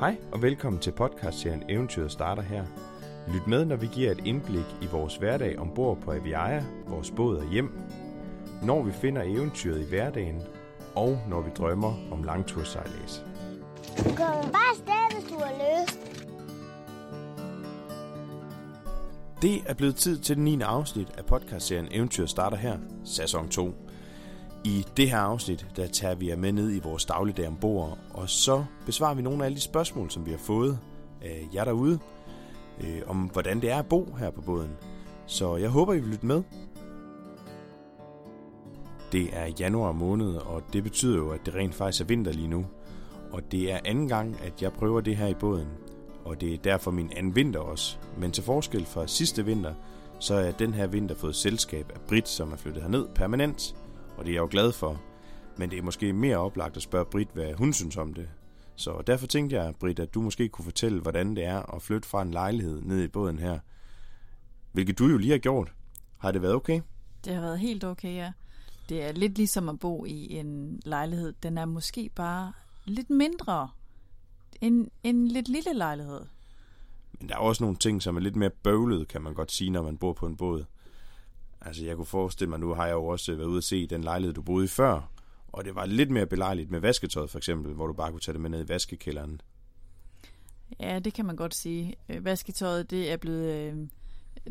Hej 0.00 0.16
og 0.32 0.42
velkommen 0.42 0.82
til 0.82 0.92
podcastserien 0.92 1.62
Eventyret 1.68 2.12
starter 2.12 2.42
her. 2.42 2.64
Lyt 3.28 3.46
med, 3.46 3.64
når 3.64 3.76
vi 3.76 3.86
giver 3.86 4.10
et 4.10 4.20
indblik 4.24 4.64
i 4.82 4.86
vores 4.86 5.16
hverdag 5.16 5.58
ombord 5.58 5.98
på 5.98 6.12
Aviaja, 6.12 6.64
vores 6.86 7.10
båd 7.10 7.36
og 7.36 7.50
hjem, 7.52 7.78
når 8.62 8.82
vi 8.82 8.92
finder 8.92 9.22
eventyret 9.22 9.80
i 9.80 9.88
hverdagen, 9.88 10.42
og 10.94 11.18
når 11.28 11.40
vi 11.40 11.50
drømmer 11.50 11.94
om 12.12 12.22
langtursejlads. 12.22 13.24
Kan 13.96 14.16
bare 14.16 14.70
afsted, 14.70 15.14
hvis 15.14 15.30
du 15.30 15.38
har 15.38 15.52
lyst. 15.82 16.00
Det 19.42 19.62
er 19.66 19.74
blevet 19.74 19.96
tid 19.96 20.18
til 20.18 20.36
den 20.36 20.44
9. 20.44 20.60
afsnit 20.60 21.08
af 21.18 21.26
podcastserien 21.26 21.88
Eventyret 21.90 22.30
starter 22.30 22.56
her, 22.56 22.78
sæson 23.04 23.48
2. 23.48 23.74
I 24.66 24.86
det 24.96 25.10
her 25.10 25.18
afsnit, 25.18 25.66
der 25.76 25.86
tager 25.86 26.14
vi 26.14 26.28
jer 26.28 26.36
med 26.36 26.52
ned 26.52 26.76
i 26.76 26.78
vores 26.78 27.04
dagligdag 27.04 27.48
ombord, 27.48 27.98
og 28.14 28.28
så 28.28 28.64
besvarer 28.86 29.14
vi 29.14 29.22
nogle 29.22 29.42
af 29.42 29.46
alle 29.46 29.56
de 29.56 29.60
spørgsmål, 29.60 30.10
som 30.10 30.26
vi 30.26 30.30
har 30.30 30.38
fået 30.38 30.78
af 31.22 31.48
jer 31.54 31.64
derude, 31.64 31.98
øh, 32.80 33.02
om 33.06 33.16
hvordan 33.16 33.60
det 33.60 33.70
er 33.70 33.78
at 33.78 33.86
bo 33.86 34.14
her 34.18 34.30
på 34.30 34.40
båden. 34.40 34.70
Så 35.26 35.56
jeg 35.56 35.70
håber, 35.70 35.94
I 35.94 36.00
vil 36.00 36.08
lytte 36.08 36.26
med. 36.26 36.42
Det 39.12 39.28
er 39.32 39.46
januar 39.60 39.92
måned, 39.92 40.34
og 40.34 40.62
det 40.72 40.82
betyder 40.82 41.16
jo, 41.16 41.30
at 41.30 41.46
det 41.46 41.54
rent 41.54 41.74
faktisk 41.74 42.02
er 42.02 42.06
vinter 42.06 42.32
lige 42.32 42.48
nu. 42.48 42.66
Og 43.32 43.52
det 43.52 43.72
er 43.72 43.78
anden 43.84 44.08
gang, 44.08 44.40
at 44.44 44.62
jeg 44.62 44.72
prøver 44.72 45.00
det 45.00 45.16
her 45.16 45.26
i 45.26 45.34
båden. 45.34 45.68
Og 46.24 46.40
det 46.40 46.54
er 46.54 46.58
derfor 46.58 46.90
min 46.90 47.12
anden 47.16 47.36
vinter 47.36 47.60
også. 47.60 47.98
Men 48.18 48.30
til 48.30 48.44
forskel 48.44 48.86
fra 48.86 49.06
sidste 49.06 49.44
vinter, 49.44 49.74
så 50.18 50.34
er 50.34 50.50
den 50.50 50.74
her 50.74 50.86
vinter 50.86 51.14
fået 51.14 51.34
selskab 51.34 51.92
af 51.94 52.00
Brit, 52.08 52.28
som 52.28 52.52
er 52.52 52.56
flyttet 52.56 52.82
herned 52.82 53.06
permanent 53.14 53.74
og 54.16 54.24
det 54.24 54.30
er 54.30 54.34
jeg 54.34 54.40
jo 54.40 54.48
glad 54.50 54.72
for. 54.72 55.02
Men 55.56 55.70
det 55.70 55.78
er 55.78 55.82
måske 55.82 56.12
mere 56.12 56.36
oplagt 56.36 56.76
at 56.76 56.82
spørge 56.82 57.06
Britt, 57.10 57.30
hvad 57.32 57.54
hun 57.54 57.72
synes 57.72 57.96
om 57.96 58.14
det. 58.14 58.28
Så 58.76 59.02
derfor 59.06 59.26
tænkte 59.26 59.56
jeg, 59.56 59.74
Britt, 59.80 59.98
at 59.98 60.14
du 60.14 60.20
måske 60.20 60.48
kunne 60.48 60.64
fortælle, 60.64 61.00
hvordan 61.00 61.36
det 61.36 61.44
er 61.44 61.74
at 61.74 61.82
flytte 61.82 62.08
fra 62.08 62.22
en 62.22 62.30
lejlighed 62.30 62.82
ned 62.82 63.02
i 63.02 63.08
båden 63.08 63.38
her. 63.38 63.58
Hvilket 64.72 64.98
du 64.98 65.06
jo 65.06 65.18
lige 65.18 65.30
har 65.30 65.38
gjort. 65.38 65.72
Har 66.18 66.32
det 66.32 66.42
været 66.42 66.54
okay? 66.54 66.80
Det 67.24 67.34
har 67.34 67.40
været 67.40 67.58
helt 67.58 67.84
okay, 67.84 68.14
ja. 68.14 68.32
Det 68.88 69.04
er 69.04 69.12
lidt 69.12 69.36
ligesom 69.36 69.68
at 69.68 69.78
bo 69.78 70.04
i 70.04 70.38
en 70.38 70.80
lejlighed. 70.84 71.32
Den 71.42 71.58
er 71.58 71.64
måske 71.64 72.10
bare 72.14 72.52
lidt 72.84 73.10
mindre 73.10 73.68
end 74.60 74.88
en 75.02 75.28
lidt 75.28 75.48
lille 75.48 75.72
lejlighed. 75.74 76.20
Men 77.20 77.28
der 77.28 77.34
er 77.34 77.38
også 77.38 77.64
nogle 77.64 77.76
ting, 77.76 78.02
som 78.02 78.16
er 78.16 78.20
lidt 78.20 78.36
mere 78.36 78.50
bøvlet, 78.50 79.08
kan 79.08 79.22
man 79.22 79.34
godt 79.34 79.52
sige, 79.52 79.70
når 79.70 79.82
man 79.82 79.98
bor 79.98 80.12
på 80.12 80.26
en 80.26 80.36
båd. 80.36 80.64
Altså, 81.66 81.84
jeg 81.84 81.96
kunne 81.96 82.06
forestille 82.06 82.50
mig, 82.50 82.60
nu 82.60 82.74
har 82.74 82.86
jeg 82.86 82.92
jo 82.92 83.06
også 83.06 83.32
øh, 83.32 83.38
været 83.38 83.48
ude 83.48 83.58
at 83.58 83.64
se 83.64 83.86
den 83.86 84.04
lejlighed, 84.04 84.34
du 84.34 84.42
boede 84.42 84.64
i 84.64 84.68
før, 84.68 85.10
og 85.48 85.64
det 85.64 85.74
var 85.74 85.86
lidt 85.86 86.10
mere 86.10 86.26
belejligt 86.26 86.70
med 86.70 86.80
vasketøjet, 86.80 87.30
for 87.30 87.38
eksempel, 87.38 87.74
hvor 87.74 87.86
du 87.86 87.92
bare 87.92 88.10
kunne 88.10 88.20
tage 88.20 88.32
det 88.32 88.40
med 88.40 88.50
ned 88.50 88.64
i 88.64 88.68
vaskekælderen. 88.68 89.40
Ja, 90.80 90.98
det 90.98 91.14
kan 91.14 91.26
man 91.26 91.36
godt 91.36 91.54
sige. 91.54 91.94
Øh, 92.08 92.24
vasketøjet, 92.24 92.90
det 92.90 93.12
er 93.12 93.16
blevet... 93.16 93.54
Øh, 93.54 93.76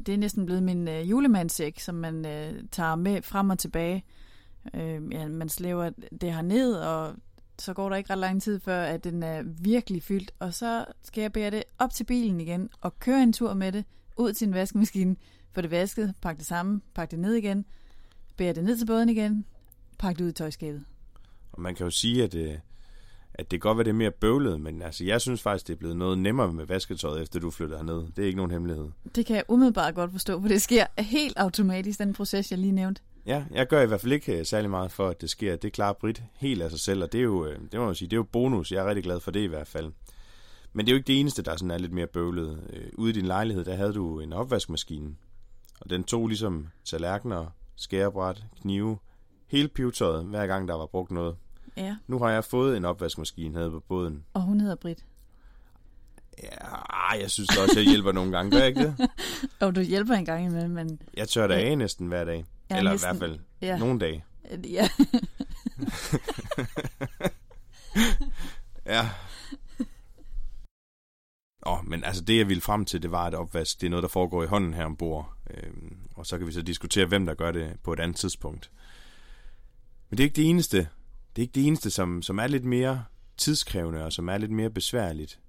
det 0.05 0.13
er 0.13 0.17
næsten 0.17 0.45
blevet 0.45 0.63
min 0.63 0.87
øh, 0.87 1.09
julemandssæk, 1.09 1.79
som 1.79 1.95
man 1.95 2.23
tager 2.71 2.95
med 2.95 3.21
frem 3.21 3.49
og 3.49 3.59
tilbage. 3.59 4.03
ja, 5.11 5.27
man 5.27 5.49
slæver 5.49 5.89
det 6.21 6.33
her 6.33 6.41
ned, 6.41 6.73
og 6.73 7.15
så 7.59 7.73
går 7.73 7.89
der 7.89 7.95
ikke 7.95 8.09
ret 8.09 8.19
lang 8.19 8.41
tid 8.41 8.59
før, 8.59 8.83
at 8.83 9.03
den 9.03 9.23
er 9.23 9.43
virkelig 9.61 10.03
fyldt. 10.03 10.31
Og 10.39 10.53
så 10.53 10.85
skal 11.03 11.21
jeg 11.21 11.31
bære 11.31 11.51
det 11.51 11.63
op 11.79 11.93
til 11.93 12.03
bilen 12.03 12.41
igen 12.41 12.69
og 12.81 12.99
køre 12.99 13.23
en 13.23 13.33
tur 13.33 13.53
med 13.53 13.71
det 13.71 13.85
ud 14.17 14.33
til 14.33 14.47
en 14.47 14.53
vaskemaskine, 14.53 15.15
få 15.55 15.61
det 15.61 15.71
vasket, 15.71 16.13
pakke 16.21 16.39
det 16.39 16.47
sammen, 16.47 16.81
pakke 16.93 17.11
det 17.11 17.19
ned 17.19 17.33
igen, 17.33 17.65
bære 18.37 18.53
det 18.53 18.63
ned 18.63 18.77
til 18.77 18.85
båden 18.85 19.09
igen, 19.09 19.45
pakke 19.99 20.19
det 20.19 20.23
ud 20.25 20.29
i 20.29 20.33
tøjskabet. 20.33 20.83
Og 21.51 21.61
man 21.61 21.75
kan 21.75 21.83
jo 21.83 21.89
sige, 21.89 22.23
at, 22.23 22.31
det, 22.31 22.49
øh, 22.49 22.57
at 23.33 23.51
det 23.51 23.61
kan 23.61 23.69
godt 23.69 23.77
være, 23.77 23.83
det 23.83 23.89
er 23.89 23.93
mere 23.93 24.11
bøvlet, 24.11 24.61
men 24.61 24.81
altså, 24.81 25.03
jeg 25.03 25.21
synes 25.21 25.41
faktisk, 25.41 25.67
det 25.67 25.73
er 25.73 25.77
blevet 25.77 25.97
noget 25.97 26.17
nemmere 26.17 26.53
med 26.53 26.65
vasketøjet, 26.65 27.21
efter 27.21 27.39
du 27.39 27.51
flyttede 27.51 27.77
herned. 27.77 28.07
Det 28.15 28.19
er 28.19 28.25
ikke 28.25 28.37
nogen 28.37 28.51
hemmelighed. 28.51 28.87
Det 29.15 29.25
kan 29.25 29.35
jeg 29.35 29.43
umiddelbart 29.47 29.95
godt 29.95 30.11
forstå, 30.11 30.41
for 30.41 30.47
det 30.47 30.61
sker 30.61 30.85
helt 30.97 31.37
automatisk, 31.37 31.99
den 31.99 32.13
proces, 32.13 32.51
jeg 32.51 32.59
lige 32.59 32.71
nævnte. 32.71 33.01
Ja, 33.25 33.43
jeg 33.51 33.67
gør 33.67 33.81
i 33.81 33.85
hvert 33.85 34.01
fald 34.01 34.13
ikke 34.13 34.39
øh, 34.39 34.45
særlig 34.45 34.69
meget 34.69 34.91
for, 34.91 35.07
at 35.07 35.21
det 35.21 35.29
sker. 35.29 35.55
Det 35.55 35.73
klarer 35.73 35.93
Brit 35.93 36.23
helt 36.37 36.61
af 36.61 36.69
sig 36.69 36.79
selv, 36.79 37.03
og 37.03 37.11
det 37.11 37.17
er 37.17 37.23
jo, 37.23 37.45
øh, 37.45 37.59
det 37.71 37.79
må 37.79 37.85
man 37.85 37.95
sige, 37.95 38.09
det 38.09 38.13
er 38.13 38.17
jo 38.17 38.23
bonus. 38.23 38.71
Jeg 38.71 38.83
er 38.83 38.89
rigtig 38.89 39.03
glad 39.03 39.19
for 39.19 39.31
det 39.31 39.39
i 39.39 39.47
hvert 39.47 39.67
fald. 39.67 39.91
Men 40.73 40.85
det 40.85 40.91
er 40.91 40.95
jo 40.95 40.97
ikke 40.97 41.07
det 41.07 41.19
eneste, 41.19 41.41
der 41.41 41.55
sådan 41.55 41.71
er 41.71 41.77
lidt 41.77 41.93
mere 41.93 42.07
bøvlet. 42.07 42.59
Ude 42.93 43.09
i 43.09 43.13
din 43.13 43.25
lejlighed, 43.25 43.65
der 43.65 43.75
havde 43.75 43.93
du 43.93 44.19
en 44.19 44.33
opvaskemaskine, 44.33 45.15
og 45.81 45.89
den 45.89 46.03
tog 46.03 46.27
ligesom 46.27 46.67
tallerkener, 46.85 47.45
skærebræt, 47.75 48.43
knive, 48.61 48.97
hele 49.47 49.67
pivetøjet, 49.67 50.25
hver 50.25 50.47
gang 50.47 50.67
der 50.67 50.73
var 50.73 50.85
brugt 50.85 51.11
noget. 51.11 51.35
Ja. 51.77 51.95
Nu 52.07 52.19
har 52.19 52.29
jeg 52.29 52.43
fået 52.43 52.77
en 52.77 52.85
opvaskemaskine 52.85 53.59
her 53.59 53.69
på 53.69 53.79
båden. 53.79 54.25
Og 54.33 54.41
hun 54.41 54.59
hedder 54.59 54.75
Brit. 54.75 55.05
Ja, 56.43 57.19
jeg 57.19 57.31
synes 57.31 57.57
også, 57.57 57.79
jeg 57.79 57.89
hjælper 57.89 58.11
nogle 58.11 58.31
gange. 58.31 58.51
Gør 58.51 58.57
jeg 58.57 58.67
ikke 58.67 58.81
det? 58.81 59.09
Og 59.61 59.75
du 59.75 59.81
hjælper 59.81 60.13
en 60.13 60.25
gang 60.25 60.45
imellem, 60.45 60.71
men... 60.71 60.99
Jeg 61.17 61.29
tør 61.29 61.47
da 61.47 61.53
af 61.53 61.77
næsten 61.77 62.07
hver 62.07 62.23
dag. 62.23 62.45
Ja, 62.69 62.77
Eller 62.77 62.91
næsten. 62.91 63.15
i 63.15 63.17
hvert 63.17 63.29
fald 63.29 63.39
ja. 63.61 63.77
nogle 63.77 63.99
dage. 63.99 64.23
Ja. 64.63 64.89
ja, 68.95 69.09
Åh, 71.65 71.87
men 71.87 72.03
altså 72.03 72.23
det, 72.23 72.37
jeg 72.37 72.47
ville 72.47 72.61
frem 72.61 72.85
til, 72.85 73.01
det 73.01 73.11
var, 73.11 73.25
at 73.25 73.33
opvask, 73.33 73.81
det 73.81 73.87
er 73.87 73.89
noget, 73.89 74.03
der 74.03 74.09
foregår 74.09 74.43
i 74.43 74.47
hånden 74.47 74.73
her 74.73 74.85
ombord. 74.85 75.33
Øhm, 75.49 75.97
og 76.15 76.25
så 76.25 76.37
kan 76.37 76.47
vi 76.47 76.51
så 76.51 76.61
diskutere, 76.61 77.05
hvem 77.05 77.25
der 77.25 77.33
gør 77.33 77.51
det 77.51 77.79
på 77.83 77.93
et 77.93 77.99
andet 77.99 78.17
tidspunkt. 78.17 78.71
Men 80.09 80.17
det 80.17 80.23
er 80.23 80.25
ikke 80.25 80.35
det 80.35 80.49
eneste. 80.49 80.77
Det 80.77 81.41
er 81.41 81.41
ikke 81.41 81.55
det 81.55 81.67
eneste, 81.67 81.89
som, 81.89 82.21
som 82.21 82.39
er 82.39 82.47
lidt 82.47 82.65
mere 82.65 83.03
tidskrævende, 83.37 84.03
og 84.05 84.13
som 84.13 84.29
er 84.29 84.37
lidt 84.37 84.51
mere 84.51 84.69
besværligt. 84.69 85.39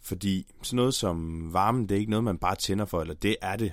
Fordi 0.00 0.46
sådan 0.62 0.76
noget 0.76 0.94
som 0.94 1.48
varmen, 1.52 1.88
det 1.88 1.94
er 1.94 1.98
ikke 1.98 2.10
noget, 2.10 2.24
man 2.24 2.38
bare 2.38 2.56
tænder 2.56 2.84
for, 2.84 3.00
eller 3.00 3.14
det 3.14 3.36
er 3.42 3.56
det. 3.56 3.72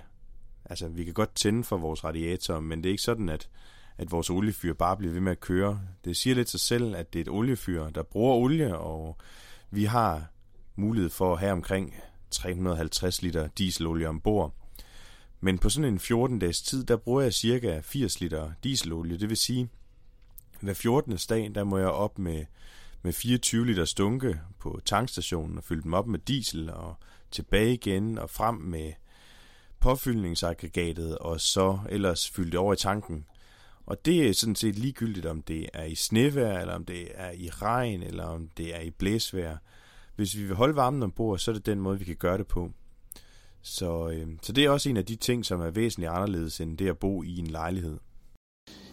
Altså, 0.66 0.88
vi 0.88 1.04
kan 1.04 1.14
godt 1.14 1.36
tænde 1.36 1.64
for 1.64 1.78
vores 1.78 2.04
radiator, 2.04 2.60
men 2.60 2.84
det 2.84 2.86
er 2.90 2.92
ikke 2.92 3.04
sådan, 3.04 3.30
at, 3.30 3.50
at 3.98 4.12
vores 4.12 4.30
oliefyr 4.30 4.74
bare 4.74 4.98
bliver 4.98 5.14
ved 5.14 5.22
med 5.22 5.32
at 5.32 5.40
køre. 5.40 5.82
Det 6.06 6.18
siger 6.18 6.36
lidt 6.36 6.50
sig 6.50 6.60
selv, 6.60 6.96
at 6.96 7.14
det 7.14 7.20
er 7.20 7.24
et 7.24 7.30
oliefyr, 7.30 7.90
der 7.90 8.04
bruger 8.04 8.36
olie, 8.36 8.78
og 8.78 9.18
vi 9.72 9.84
har 9.84 10.33
mulighed 10.76 11.10
for 11.10 11.34
at 11.34 11.40
have 11.40 11.52
omkring 11.52 11.96
350 12.32 13.22
liter 13.22 13.48
dieselolie 13.48 14.10
ombord. 14.10 14.54
Men 15.42 15.58
på 15.58 15.70
sådan 15.70 15.94
en 15.94 15.98
14-dages 15.98 16.62
tid, 16.62 16.84
der 16.84 16.98
bruger 16.98 17.22
jeg 17.22 17.34
cirka 17.34 17.80
80 17.80 18.20
liter 18.20 18.52
dieselolie. 18.64 19.20
Det 19.20 19.30
vil 19.30 19.38
sige, 19.38 19.70
hver 20.62 20.74
14. 20.74 21.18
dag, 21.30 21.52
der 21.56 21.64
må 21.64 21.78
jeg 21.78 21.88
op 21.88 22.20
med, 22.20 22.46
med 23.02 23.14
24 23.14 23.66
liter 23.66 23.86
stunke 23.86 24.40
på 24.60 24.82
tankstationen 24.86 25.58
og 25.58 25.64
fylde 25.64 25.84
dem 25.84 25.94
op 25.94 26.08
med 26.08 26.20
diesel 26.20 26.70
og 26.70 26.96
tilbage 27.32 27.74
igen 27.74 28.18
og 28.18 28.30
frem 28.30 28.56
med 28.56 28.94
påfyldningsaggregatet 29.80 31.18
og 31.18 31.42
så 31.42 31.80
ellers 31.90 32.30
fylde 32.30 32.52
det 32.52 32.60
over 32.60 32.74
i 32.74 32.78
tanken. 32.78 33.26
Og 33.86 34.06
det 34.06 34.30
er 34.30 34.34
sådan 34.34 34.56
set 34.56 34.76
ligegyldigt, 34.80 35.26
om 35.26 35.42
det 35.42 35.70
er 35.74 35.84
i 35.84 35.96
snevejr, 35.96 36.60
eller 36.60 36.74
om 36.74 36.86
det 36.86 37.08
er 37.14 37.32
i 37.32 37.50
regn, 37.50 38.04
eller 38.04 38.24
om 38.24 38.50
det 38.58 38.76
er 38.76 38.80
i 38.80 38.90
blæsvejr 38.90 39.58
hvis 40.16 40.38
vi 40.38 40.44
vil 40.44 40.56
holde 40.56 40.76
varmen 40.76 41.04
ombord, 41.04 41.40
så 41.40 41.52
er 41.52 41.56
det 41.56 41.66
den 41.66 41.80
måde, 41.80 42.00
vi 42.00 42.06
kan 42.06 42.16
gøre 42.16 42.38
det 42.38 42.48
på. 42.48 42.70
Så, 43.62 44.10
øh, 44.10 44.28
så 44.42 44.52
det 44.52 44.66
er 44.66 44.70
også 44.70 44.90
en 44.90 44.98
af 44.98 45.06
de 45.06 45.16
ting, 45.16 45.46
som 45.46 45.62
er 45.62 45.70
væsentligt 45.70 46.12
anderledes 46.12 46.60
end 46.60 46.78
det 46.78 46.90
at 46.90 46.98
bo 46.98 47.24
i 47.24 47.38
en 47.38 47.48
lejlighed. 47.48 47.98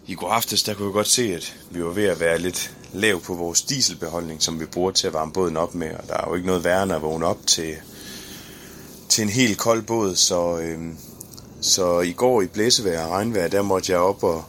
I 0.07 0.15
går 0.15 0.29
aftes, 0.29 0.63
der 0.63 0.75
kunne 0.75 0.87
jeg 0.87 0.93
godt 0.93 1.07
se, 1.07 1.35
at 1.35 1.57
vi 1.71 1.85
var 1.85 1.91
ved 1.91 2.05
at 2.05 2.21
være 2.21 2.39
lidt 2.39 2.77
lav 2.93 3.21
på 3.21 3.35
vores 3.35 3.63
dieselbeholdning, 3.63 4.43
som 4.43 4.61
vi 4.61 4.67
bruger 4.67 4.91
til 4.91 5.07
at 5.07 5.13
varme 5.13 5.33
båden 5.33 5.57
op 5.57 5.75
med. 5.75 5.95
Og 5.95 6.09
der 6.09 6.15
er 6.15 6.29
jo 6.29 6.35
ikke 6.35 6.47
noget 6.47 6.65
værre 6.65 6.83
end 6.83 6.93
at 6.93 7.03
vågne 7.03 7.27
op 7.27 7.47
til, 7.47 7.77
til 9.09 9.23
en 9.23 9.31
helt 9.31 9.59
kold 9.59 9.83
båd. 9.83 10.15
Så, 10.15 10.59
øh, 10.59 10.95
så 11.61 12.01
i 12.01 12.13
går 12.13 12.43
i 12.43 12.47
blæsevejr 12.47 13.05
og 13.05 13.11
regnvejr, 13.11 13.49
der 13.49 13.63
måtte 13.63 13.93
jeg 13.93 14.01
op 14.01 14.23
og, 14.23 14.45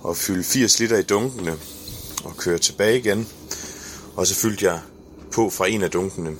og 0.00 0.16
fylde 0.16 0.44
80 0.44 0.80
liter 0.80 0.98
i 0.98 1.02
dunkene 1.02 1.52
og 2.24 2.36
køre 2.36 2.58
tilbage 2.58 2.98
igen. 2.98 3.28
Og 4.16 4.26
så 4.26 4.34
fyldte 4.34 4.66
jeg 4.66 4.80
på 5.32 5.50
fra 5.50 5.68
en 5.68 5.82
af 5.82 5.90
dunkene. 5.90 6.36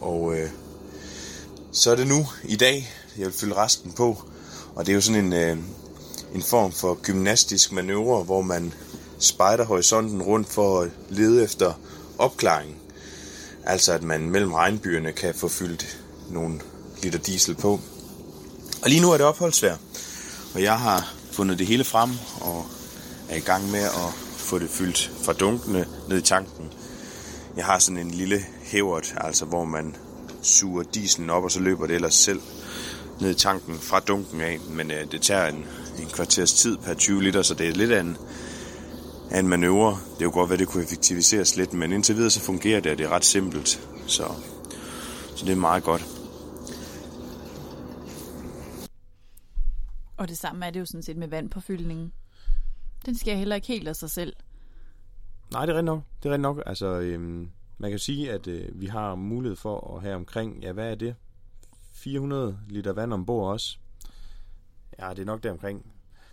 Og 0.00 0.38
øh, 0.38 0.48
så 1.72 1.90
er 1.90 1.96
det 1.96 2.06
nu 2.06 2.26
i 2.44 2.56
dag, 2.56 2.92
jeg 3.18 3.26
vil 3.26 3.34
fylde 3.34 3.54
resten 3.54 3.92
på. 3.92 4.22
Og 4.74 4.86
det 4.86 4.92
er 4.92 4.94
jo 4.94 5.00
sådan 5.00 5.24
en, 5.24 5.32
øh, 5.32 5.56
en 6.34 6.42
form 6.42 6.72
for 6.72 6.98
gymnastisk 7.02 7.72
manøvre, 7.72 8.22
hvor 8.22 8.42
man 8.42 8.72
spejder 9.18 9.64
horisonten 9.64 10.22
rundt 10.22 10.48
for 10.48 10.80
at 10.80 10.90
lede 11.08 11.44
efter 11.44 11.72
opklaring. 12.18 12.76
Altså 13.64 13.92
at 13.92 14.02
man 14.02 14.30
mellem 14.30 14.52
regnbyerne 14.52 15.12
kan 15.12 15.34
få 15.34 15.48
fyldt 15.48 15.98
nogle 16.30 16.60
liter 17.02 17.18
diesel 17.18 17.54
på. 17.54 17.80
Og 18.82 18.90
lige 18.90 19.00
nu 19.00 19.12
er 19.12 19.16
det 19.16 19.26
opholdsvær, 19.26 19.76
og 20.54 20.62
jeg 20.62 20.78
har 20.78 21.14
fundet 21.32 21.58
det 21.58 21.66
hele 21.66 21.84
frem 21.84 22.10
og 22.40 22.66
er 23.28 23.36
i 23.36 23.40
gang 23.40 23.70
med 23.70 23.80
at 23.82 24.14
få 24.36 24.58
det 24.58 24.70
fyldt 24.70 25.12
fra 25.22 25.32
dunkene 25.32 25.86
ned 26.08 26.18
i 26.18 26.22
tanken. 26.22 26.72
Jeg 27.56 27.64
har 27.64 27.78
sådan 27.78 27.98
en 27.98 28.10
lille 28.10 28.38
hævert, 28.62 29.14
altså 29.16 29.44
hvor 29.44 29.64
man 29.64 29.96
suger 30.42 30.82
dieselen 30.82 31.30
op, 31.30 31.44
og 31.44 31.50
så 31.50 31.60
løber 31.60 31.86
det 31.86 31.94
ellers 31.94 32.14
selv 32.14 32.40
ned 33.20 33.30
i 33.30 33.34
tanken 33.34 33.74
fra 33.74 34.00
dunken 34.00 34.40
af. 34.40 34.58
Men 34.70 34.90
øh, 34.90 35.12
det 35.12 35.22
tager 35.22 35.46
en, 35.46 35.66
en 36.00 36.08
kvarters 36.08 36.52
tid 36.52 36.76
per 36.76 36.94
20 36.94 37.22
liter, 37.22 37.42
så 37.42 37.54
det 37.54 37.68
er 37.68 37.72
lidt 37.72 37.90
af 37.90 38.00
en, 38.00 38.16
af 39.30 39.38
en 39.38 39.48
manøvre. 39.48 39.98
Det 40.14 40.20
er 40.20 40.24
jo 40.24 40.30
godt, 40.30 40.52
at 40.52 40.58
det 40.58 40.68
kunne 40.68 40.82
effektiviseres 40.82 41.56
lidt, 41.56 41.72
men 41.72 41.92
indtil 41.92 42.16
videre 42.16 42.30
så 42.30 42.40
fungerer 42.40 42.80
det, 42.80 42.92
og 42.92 42.98
det 42.98 43.06
er 43.06 43.10
ret 43.10 43.24
simpelt. 43.24 43.88
Så 44.06 44.32
Så 45.36 45.44
det 45.44 45.52
er 45.52 45.56
meget 45.56 45.82
godt. 45.82 46.06
Og 50.16 50.28
det 50.28 50.38
samme 50.38 50.66
er 50.66 50.70
det 50.70 50.80
jo 50.80 50.84
sådan 50.84 51.02
set 51.02 51.16
med 51.16 51.28
vandpåfyldningen. 51.28 52.12
Den 53.06 53.18
skal 53.18 53.36
heller 53.36 53.56
ikke 53.56 53.68
helt 53.68 53.88
af 53.88 53.96
sig 53.96 54.10
selv. 54.10 54.32
Nej, 55.52 55.66
det 55.66 55.72
er 55.72 55.76
rigtig 55.76 55.84
nok. 55.84 56.02
Det 56.22 56.28
er 56.28 56.32
rigtig 56.32 56.42
nok. 56.42 56.62
Altså, 56.66 56.86
øhm, 56.86 57.50
man 57.78 57.90
kan 57.90 57.98
sige, 57.98 58.32
at 58.32 58.46
øh, 58.46 58.80
vi 58.80 58.86
har 58.86 59.14
mulighed 59.14 59.56
for 59.56 59.96
at 59.96 60.02
have 60.02 60.14
omkring, 60.14 60.62
ja, 60.62 60.72
hvad 60.72 60.90
er 60.90 60.94
det? 60.94 61.14
400 61.92 62.58
liter 62.68 62.92
vand 62.92 63.12
ombord 63.12 63.52
også. 63.52 63.78
Ja, 64.98 65.10
det 65.10 65.18
er 65.18 65.24
nok 65.24 65.42
der 65.42 65.50
omkring 65.50 65.86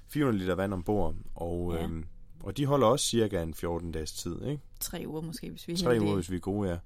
400 0.08 0.40
liter 0.40 0.56
vand 0.56 0.74
ombord. 0.74 1.16
Og, 1.36 1.74
Ja. 1.74 1.84
øhm, 1.84 2.06
og 2.44 2.58
de 2.58 2.66
holder 2.66 2.88
også 2.88 3.06
cirka 3.06 3.42
en 3.44 3.54
14 3.54 3.92
dages 3.92 4.14
tid, 4.14 4.46
ikke? 4.46 4.64
Tre 4.80 5.04
uger 5.08 5.22
måske, 5.22 5.50
hvis 5.50 5.68
vi 5.68 5.74
er 5.74 5.78
Tre 5.78 5.98
uger, 6.02 6.16
hvis 6.16 6.32
vi 6.32 6.36
er 6.36 6.40
gode, 6.40 6.70
ja. 6.70 6.78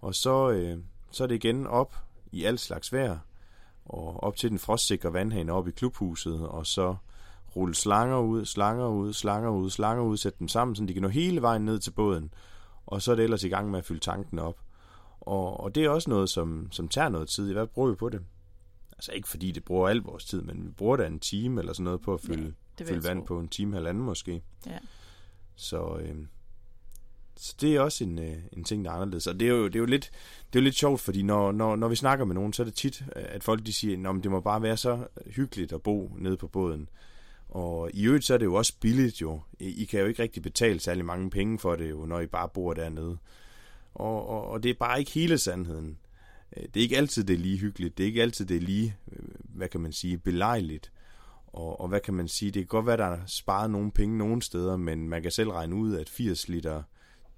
Og 0.00 0.14
så, 0.14 0.50
øh, 0.50 0.78
så 1.10 1.22
er 1.24 1.26
det 1.28 1.34
igen 1.34 1.66
op 1.66 1.94
i 2.32 2.44
alt 2.44 2.60
slags 2.60 2.92
vejr, 2.92 3.18
og 3.84 4.22
op 4.22 4.36
til 4.36 4.50
den 4.50 4.58
frostsikre 4.58 5.12
vandhane 5.12 5.52
op 5.52 5.68
i 5.68 5.70
klubhuset, 5.70 6.48
og 6.48 6.66
så 6.66 6.96
rulle 7.56 7.74
slanger 7.74 8.18
ud, 8.18 8.44
slanger 8.44 8.88
ud, 8.88 9.12
slanger 9.12 9.50
ud, 9.50 9.70
slanger 9.70 10.04
ud, 10.04 10.16
sætte 10.16 10.38
dem 10.38 10.48
sammen, 10.48 10.76
så 10.76 10.84
de 10.84 10.92
kan 10.92 11.02
nå 11.02 11.08
hele 11.08 11.42
vejen 11.42 11.64
ned 11.64 11.78
til 11.78 11.90
båden, 11.90 12.34
og 12.86 13.02
så 13.02 13.12
er 13.12 13.16
det 13.16 13.22
ellers 13.22 13.44
i 13.44 13.48
gang 13.48 13.70
med 13.70 13.78
at 13.78 13.84
fylde 13.84 14.00
tanken 14.00 14.38
op. 14.38 14.60
Og, 15.20 15.60
og 15.60 15.74
det 15.74 15.84
er 15.84 15.88
også 15.88 16.10
noget, 16.10 16.30
som, 16.30 16.68
som 16.70 16.88
tager 16.88 17.08
noget 17.08 17.28
tid. 17.28 17.52
Hvad 17.52 17.66
bruger 17.66 17.88
vi 17.90 17.94
på 17.94 18.08
det? 18.08 18.20
Altså 18.92 19.12
ikke 19.12 19.28
fordi 19.28 19.50
det 19.50 19.64
bruger 19.64 19.88
al 19.88 19.98
vores 19.98 20.24
tid, 20.24 20.42
men 20.42 20.66
vi 20.66 20.70
bruger 20.70 20.96
da 20.96 21.06
en 21.06 21.20
time 21.20 21.60
eller 21.60 21.72
sådan 21.72 21.84
noget 21.84 22.00
på 22.00 22.14
at 22.14 22.20
fylde, 22.20 22.54
vil 22.78 22.86
fylde 22.86 23.08
vand 23.08 23.20
tro. 23.20 23.24
på 23.24 23.40
en 23.40 23.48
time, 23.48 23.74
halvanden 23.74 24.04
måske. 24.04 24.42
Ja. 24.66 24.78
Så, 25.56 25.96
øh, 25.96 26.16
så 27.36 27.54
det 27.60 27.76
er 27.76 27.80
også 27.80 28.04
en, 28.04 28.18
øh, 28.18 28.36
en 28.52 28.64
ting, 28.64 28.84
der 28.84 28.90
er 28.90 28.94
anderledes. 28.94 29.26
Og 29.26 29.40
det 29.40 29.48
er 29.48 29.52
jo, 29.52 29.66
det 29.66 29.74
er 29.74 29.80
jo, 29.80 29.86
lidt, 29.86 30.10
det 30.52 30.58
er 30.58 30.60
jo 30.60 30.64
lidt 30.64 30.74
sjovt, 30.74 31.00
fordi 31.00 31.22
når, 31.22 31.52
når, 31.52 31.76
når 31.76 31.88
vi 31.88 31.96
snakker 31.96 32.24
med 32.24 32.34
nogen, 32.34 32.52
så 32.52 32.62
er 32.62 32.64
det 32.64 32.74
tit, 32.74 33.04
at 33.12 33.44
folk 33.44 33.66
de 33.66 33.72
siger, 33.72 34.10
at 34.10 34.22
det 34.22 34.30
må 34.30 34.40
bare 34.40 34.62
være 34.62 34.76
så 34.76 35.06
hyggeligt 35.26 35.72
at 35.72 35.82
bo 35.82 36.16
nede 36.18 36.36
på 36.36 36.48
båden. 36.48 36.88
Og 37.54 37.90
i 37.92 38.06
øvrigt 38.06 38.24
så 38.24 38.34
er 38.34 38.38
det 38.38 38.44
jo 38.44 38.54
også 38.54 38.72
billigt 38.80 39.20
jo. 39.20 39.40
I, 39.60 39.84
kan 39.84 40.00
jo 40.00 40.06
ikke 40.06 40.22
rigtig 40.22 40.42
betale 40.42 40.80
særlig 40.80 41.04
mange 41.04 41.30
penge 41.30 41.58
for 41.58 41.76
det 41.76 41.90
jo, 41.90 42.06
når 42.06 42.20
I 42.20 42.26
bare 42.26 42.48
bor 42.48 42.74
dernede. 42.74 43.18
Og, 43.94 44.28
og, 44.28 44.46
og 44.46 44.62
det 44.62 44.70
er 44.70 44.74
bare 44.74 44.98
ikke 44.98 45.10
hele 45.10 45.38
sandheden. 45.38 45.98
Øh, 46.56 46.62
det 46.62 46.76
er 46.76 46.80
ikke 46.80 46.96
altid, 46.96 47.24
det 47.24 47.34
er 47.34 47.38
lige 47.38 47.58
hyggeligt. 47.58 47.98
Det 47.98 48.04
er 48.04 48.06
ikke 48.06 48.22
altid, 48.22 48.46
det 48.46 48.56
er 48.56 48.60
lige, 48.60 48.96
øh, 49.12 49.28
hvad 49.44 49.68
kan 49.68 49.80
man 49.80 49.92
sige, 49.92 50.18
belejligt. 50.18 50.92
Og, 51.46 51.80
og 51.80 51.88
hvad 51.88 52.00
kan 52.00 52.14
man 52.14 52.28
sige, 52.28 52.50
det 52.50 52.60
kan 52.60 52.66
godt 52.66 52.86
være, 52.86 52.96
der 52.96 53.04
er 53.04 53.26
sparet 53.26 53.70
nogle 53.70 53.92
penge 53.92 54.18
nogle 54.18 54.42
steder, 54.42 54.76
men 54.76 55.08
man 55.08 55.22
kan 55.22 55.30
selv 55.30 55.50
regne 55.50 55.74
ud, 55.74 55.96
at 55.96 56.08
80 56.08 56.48
liter 56.48 56.82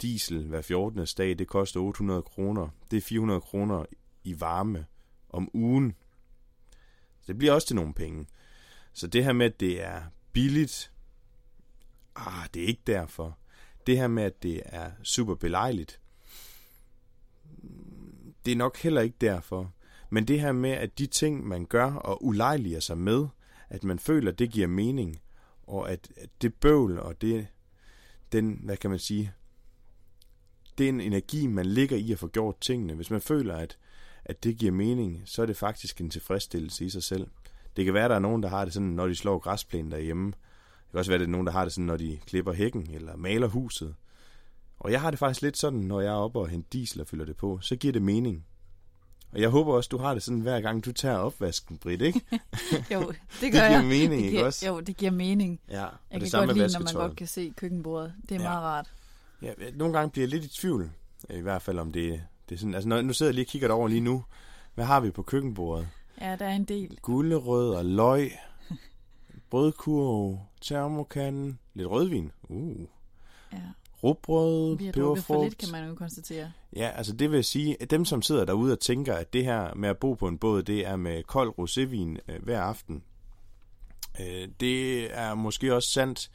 diesel 0.02 0.46
hver 0.46 0.62
14. 0.62 1.06
dag, 1.18 1.38
det 1.38 1.48
koster 1.48 1.80
800 1.80 2.22
kroner. 2.22 2.68
Det 2.90 2.96
er 2.96 3.00
400 3.00 3.40
kroner 3.40 3.84
i 4.24 4.40
varme 4.40 4.86
om 5.30 5.50
ugen. 5.54 5.94
Så 7.20 7.24
Det 7.26 7.38
bliver 7.38 7.52
også 7.52 7.66
til 7.66 7.76
nogle 7.76 7.94
penge. 7.94 8.26
Så 8.96 9.06
det 9.06 9.24
her 9.24 9.32
med, 9.32 9.46
at 9.46 9.60
det 9.60 9.82
er 9.82 10.02
billigt, 10.32 10.92
ah, 12.14 12.48
det 12.54 12.62
er 12.62 12.66
ikke 12.66 12.82
derfor. 12.86 13.38
Det 13.86 13.96
her 13.96 14.08
med, 14.08 14.22
at 14.22 14.42
det 14.42 14.62
er 14.64 14.90
super 15.02 15.34
belejligt, 15.34 16.00
det 18.44 18.52
er 18.52 18.56
nok 18.56 18.76
heller 18.76 19.00
ikke 19.00 19.16
derfor. 19.20 19.72
Men 20.10 20.28
det 20.28 20.40
her 20.40 20.52
med, 20.52 20.70
at 20.70 20.98
de 20.98 21.06
ting, 21.06 21.46
man 21.46 21.66
gør 21.66 21.92
og 21.92 22.24
ulejliger 22.24 22.80
sig 22.80 22.98
med, 22.98 23.26
at 23.68 23.84
man 23.84 23.98
føler, 23.98 24.32
det 24.32 24.50
giver 24.50 24.66
mening, 24.66 25.20
og 25.62 25.90
at, 25.90 26.08
at 26.16 26.30
det 26.42 26.54
bøvl 26.54 26.98
og 26.98 27.20
det, 27.20 27.46
den, 28.32 28.60
hvad 28.64 28.76
kan 28.76 28.90
man 28.90 28.98
sige, 28.98 29.32
den 30.78 31.00
energi, 31.00 31.46
man 31.46 31.66
ligger 31.66 31.96
i 31.96 32.12
at 32.12 32.18
få 32.18 32.28
gjort 32.28 32.60
tingene, 32.60 32.94
hvis 32.94 33.10
man 33.10 33.20
føler, 33.20 33.56
at, 33.56 33.78
at 34.24 34.44
det 34.44 34.56
giver 34.58 34.72
mening, 34.72 35.22
så 35.24 35.42
er 35.42 35.46
det 35.46 35.56
faktisk 35.56 36.00
en 36.00 36.10
tilfredsstillelse 36.10 36.84
i 36.84 36.90
sig 36.90 37.02
selv. 37.02 37.28
Det 37.76 37.84
kan 37.84 37.94
være, 37.94 38.08
der 38.08 38.14
er 38.14 38.18
nogen, 38.18 38.42
der 38.42 38.48
har 38.48 38.64
det 38.64 38.74
sådan, 38.74 38.88
når 38.88 39.06
de 39.06 39.14
slår 39.16 39.38
græsplænen 39.38 39.90
derhjemme. 39.90 40.26
Det 40.26 40.90
kan 40.90 40.98
også 40.98 41.10
være, 41.10 41.18
der 41.18 41.24
er 41.26 41.30
nogen, 41.30 41.46
der 41.46 41.52
har 41.52 41.64
det 41.64 41.72
sådan, 41.72 41.84
når 41.86 41.96
de 41.96 42.18
klipper 42.26 42.52
hækken 42.52 42.90
eller 42.94 43.16
maler 43.16 43.46
huset. 43.46 43.94
Og 44.78 44.92
jeg 44.92 45.00
har 45.00 45.10
det 45.10 45.18
faktisk 45.18 45.42
lidt 45.42 45.56
sådan, 45.58 45.78
når 45.78 46.00
jeg 46.00 46.10
er 46.12 46.16
oppe 46.16 46.38
og 46.38 46.48
henter 46.48 46.68
diesel 46.72 47.00
og 47.00 47.06
fylder 47.06 47.24
det 47.24 47.36
på, 47.36 47.58
så 47.62 47.76
giver 47.76 47.92
det 47.92 48.02
mening. 48.02 48.44
Og 49.32 49.40
jeg 49.40 49.48
håber 49.48 49.72
også, 49.74 49.88
du 49.88 49.98
har 49.98 50.14
det 50.14 50.22
sådan, 50.22 50.40
hver 50.40 50.60
gang 50.60 50.84
du 50.84 50.92
tager 50.92 51.16
opvasken, 51.18 51.78
Britt, 51.78 52.02
ikke? 52.02 52.20
Jo, 52.92 53.00
det 53.12 53.12
gør 53.12 53.12
Det 53.40 53.52
giver 53.52 53.70
jeg. 53.70 53.84
mening, 53.84 54.10
det 54.10 54.16
ikke 54.18 54.30
giver, 54.30 54.44
også? 54.46 54.66
Jo, 54.66 54.80
det 54.80 54.96
giver 54.96 55.10
mening. 55.10 55.60
Ja, 55.68 55.84
og 55.84 55.90
Jeg 56.10 56.20
det 56.20 56.20
kan 56.20 56.30
samme 56.30 56.46
godt 56.46 56.56
lide, 56.58 56.72
når 56.72 56.80
man 56.80 56.94
godt 56.94 57.16
kan 57.16 57.26
se 57.26 57.52
køkkenbordet. 57.56 58.12
Det 58.28 58.30
er 58.34 58.42
Ja. 58.42 58.48
meget 58.48 58.62
rart. 58.62 58.92
Ja, 59.42 59.52
nogle 59.74 59.94
gange 59.98 60.10
bliver 60.10 60.22
jeg 60.26 60.30
lidt 60.30 60.44
i 60.44 60.48
tvivl, 60.60 60.90
i 61.30 61.40
hvert 61.40 61.62
fald 61.62 61.78
om 61.78 61.92
det, 61.92 62.22
det 62.48 62.54
er 62.54 62.58
sådan, 62.58 62.74
altså 62.74 62.88
når, 62.88 63.02
nu 63.02 63.12
sidder 63.12 63.30
jeg 63.30 63.34
lige 63.34 63.44
og 63.44 63.48
kigger 63.48 63.72
over 63.72 63.88
lige 63.88 64.00
nu, 64.00 64.24
hvad 64.74 64.84
har 64.84 65.00
vi 65.00 65.10
på 65.10 65.22
køkkenbordet? 65.22 65.88
Ja, 66.20 66.36
der 66.36 66.46
er 66.46 66.52
en 66.56 66.64
del. 66.64 66.98
Gulerød 67.02 67.74
og 67.74 67.84
løg, 67.84 68.32
brødkurv, 69.50 70.40
termokanden, 70.60 71.58
lidt 71.74 71.88
rødvin, 71.88 72.32
uh, 72.48 72.80
Ja. 73.52 73.58
rugbrød, 74.02 74.76
Vi 74.78 74.84
har 74.84 74.92
drukket 74.92 75.24
for 75.24 75.44
lidt, 75.44 75.58
kan 75.58 75.68
man 75.72 75.88
jo 75.88 75.94
konstatere. 75.94 76.52
Ja, 76.76 76.90
altså 76.94 77.12
det 77.12 77.30
vil 77.30 77.44
sige, 77.44 77.82
at 77.82 77.90
dem 77.90 78.04
som 78.04 78.22
sidder 78.22 78.44
derude 78.44 78.72
og 78.72 78.80
tænker, 78.80 79.14
at 79.14 79.32
det 79.32 79.44
her 79.44 79.74
med 79.74 79.88
at 79.88 79.98
bo 79.98 80.14
på 80.14 80.28
en 80.28 80.38
båd, 80.38 80.62
det 80.62 80.86
er 80.86 80.96
med 80.96 81.22
kold 81.22 81.54
rosévin 81.58 82.32
øh, 82.32 82.42
hver 82.44 82.60
aften. 82.60 83.02
Øh, 84.20 84.48
det 84.60 85.14
er 85.18 85.34
måske 85.34 85.74
også 85.74 85.88
sandt 85.90 86.30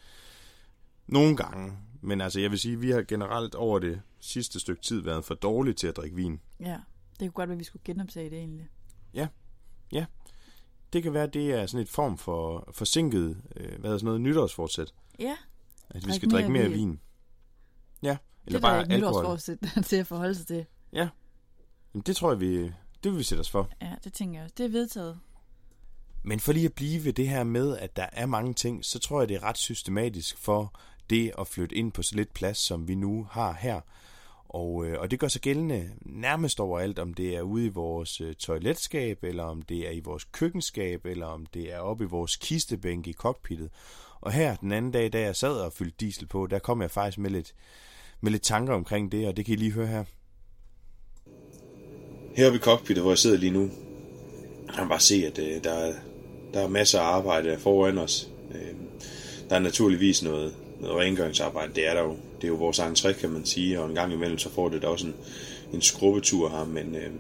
nogle 1.07 1.35
gange, 1.37 1.73
men 2.01 2.21
altså 2.21 2.39
jeg 2.39 2.51
vil 2.51 2.59
sige, 2.59 2.73
at 2.73 2.81
vi 2.81 2.91
har 2.91 3.01
generelt 3.01 3.55
over 3.55 3.79
det 3.79 4.01
sidste 4.19 4.59
stykke 4.59 4.81
tid 4.81 5.01
været 5.01 5.25
for 5.25 5.33
dårlige 5.35 5.73
til 5.73 5.87
at 5.87 5.97
drikke 5.97 6.15
vin. 6.15 6.39
Ja, 6.59 6.77
det 7.11 7.19
kunne 7.19 7.31
godt 7.31 7.49
være, 7.49 7.55
at 7.55 7.59
vi 7.59 7.63
skulle 7.63 7.83
genoptage 7.85 8.29
det 8.29 8.37
egentlig. 8.37 8.67
Det 10.93 11.03
kan 11.03 11.13
være, 11.13 11.23
at 11.23 11.33
det 11.33 11.51
er 11.51 11.65
sådan 11.65 11.81
et 11.83 11.89
form 11.89 12.17
for 12.17 12.69
forsinket, 12.73 13.41
øh, 13.55 13.67
hvad 13.69 13.77
hedder 13.79 13.97
sådan 13.97 14.05
noget, 14.05 14.21
nytårsfortsæt. 14.21 14.93
Ja, 15.19 15.35
At 15.89 16.07
vi 16.07 16.13
skal 16.13 16.29
drikke 16.31 16.49
mere 16.51 16.63
mere 16.63 16.71
vin. 16.71 16.88
vin. 16.89 16.99
Ja, 18.03 18.09
det 18.09 18.17
eller 18.45 18.59
er 18.59 18.61
bare 18.61 18.81
et 18.85 18.91
alkohol. 18.91 19.23
nytårsforsæt 19.23 19.57
til 19.89 19.95
at 19.95 20.07
forholde 20.07 20.35
sig 20.35 20.47
til. 20.47 20.65
Jamen, 20.93 21.11
det 22.05 22.15
tror 22.15 22.31
jeg, 22.31 22.39
vi, 22.39 22.63
det 22.63 23.11
vil 23.11 23.17
vi 23.17 23.23
sætte 23.23 23.41
os 23.41 23.49
for. 23.49 23.69
Ja, 23.81 23.95
det 24.03 24.13
tænker 24.13 24.35
jeg 24.39 24.43
også. 24.43 24.53
Det 24.57 24.65
er 24.65 24.69
vedtaget. 24.69 25.19
Men 26.23 26.39
for 26.39 26.53
lige 26.53 26.65
at 26.65 26.73
blive 26.73 27.05
ved 27.05 27.13
det 27.13 27.29
her 27.29 27.43
med, 27.43 27.77
at 27.77 27.95
der 27.95 28.07
er 28.11 28.25
mange 28.25 28.53
ting, 28.53 28.85
så 28.85 28.99
tror 28.99 29.21
jeg, 29.21 29.29
det 29.29 29.35
er 29.35 29.43
ret 29.43 29.57
systematisk 29.57 30.38
for 30.38 30.73
det 31.09 31.31
at 31.38 31.47
flytte 31.47 31.75
ind 31.75 31.91
på 31.91 32.01
så 32.01 32.15
lidt 32.15 32.33
plads, 32.33 32.57
som 32.57 32.88
vi 32.88 32.95
nu 32.95 33.27
har 33.31 33.53
her. 33.53 33.81
Og, 34.53 34.86
øh, 34.86 35.00
og 35.00 35.12
det 35.12 35.19
gør 35.19 35.27
sig 35.27 35.42
gældende 35.42 35.89
nærmest 36.01 36.60
overalt, 36.60 37.00
om 37.00 37.13
det 37.13 37.36
er 37.36 37.41
ude 37.41 37.65
i 37.65 37.70
vores 37.70 38.22
øh, 38.22 38.34
toiletskab, 38.34 39.24
eller 39.24 39.43
om 39.43 39.62
det 39.62 39.88
er 39.88 39.91
i 39.91 40.00
vores 40.00 40.24
køkkenskab, 40.24 41.05
eller 41.05 41.25
om 41.25 41.46
det 41.46 41.74
er 41.74 41.79
oppe 41.79 42.03
i 42.03 42.08
vores 42.08 42.36
kistebænk 42.36 43.08
i 43.08 43.13
cockpittet. 43.13 43.70
Og 44.22 44.31
her 44.31 44.55
den 44.55 44.72
anden 44.72 44.91
dag, 44.91 45.13
da 45.13 45.22
jeg 45.22 45.36
sad 45.36 45.53
og 45.53 45.74
fyldte 45.74 45.96
diesel 46.00 46.27
på, 46.27 46.48
der 46.48 46.60
kom 46.60 46.81
jeg 46.81 46.91
faktisk 46.91 47.17
med 47.17 47.29
lidt, 47.29 47.53
med 48.22 48.31
lidt 48.31 48.43
tanker 48.43 48.74
omkring 48.74 49.12
det, 49.12 49.27
og 49.27 49.38
det 49.38 49.46
kan 49.46 49.53
I 49.53 49.58
lige 49.58 49.72
høre 49.72 49.88
her. 49.88 50.03
Heroppe 52.36 52.58
i 52.58 52.62
cockpittet, 52.62 53.03
hvor 53.03 53.12
jeg 53.12 53.17
sidder 53.17 53.38
lige 53.38 53.51
nu, 53.51 53.70
jeg 54.67 54.75
kan 54.75 54.88
bare 54.88 55.00
se, 55.00 55.24
at 55.25 55.39
øh, 55.39 55.63
der, 55.63 55.74
er, 55.74 55.93
der 56.53 56.62
er 56.62 56.67
masser 56.67 57.00
af 57.00 57.03
arbejde 57.03 57.60
foran 57.60 57.98
os. 57.98 58.29
Øh, 58.55 58.75
der 59.50 59.55
er 59.55 59.60
naturligvis 59.60 60.24
noget, 60.24 60.55
noget 60.79 60.98
rengøringsarbejde, 60.98 61.74
det 61.74 61.88
er 61.88 61.93
der 61.93 62.01
jo. 62.01 62.17
Det 62.41 62.48
er 62.48 62.51
jo 62.51 62.55
vores 62.55 62.79
entré, 62.79 63.12
kan 63.12 63.29
man 63.29 63.45
sige, 63.45 63.79
og 63.79 63.89
en 63.89 63.95
gang 63.95 64.13
imellem 64.13 64.38
så 64.38 64.50
får 64.50 64.69
det 64.69 64.81
da 64.81 64.88
også 64.88 65.07
en, 65.07 65.15
en 65.74 65.81
skrubbetur 65.81 66.50
her, 66.50 66.65
men, 66.65 66.95
øh, 66.95 67.12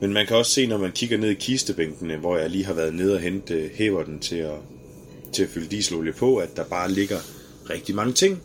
men 0.00 0.12
man 0.12 0.26
kan 0.26 0.36
også 0.36 0.52
se, 0.52 0.66
når 0.66 0.78
man 0.78 0.92
kigger 0.92 1.18
ned 1.18 1.30
i 1.30 1.34
kistebænkene, 1.34 2.16
hvor 2.16 2.36
jeg 2.36 2.50
lige 2.50 2.64
har 2.64 2.74
været 2.74 2.94
nede 2.94 3.14
og 3.14 3.20
hente 3.20 3.54
øh, 3.54 3.70
hæver 3.74 4.04
den 4.04 4.18
til 4.18 4.36
at, 4.36 4.58
til 5.32 5.42
at 5.42 5.48
fylde 5.48 5.66
dieselolie 5.66 6.12
på, 6.12 6.36
at 6.36 6.56
der 6.56 6.64
bare 6.64 6.92
ligger 6.92 7.18
rigtig 7.70 7.94
mange 7.94 8.12
ting. 8.12 8.42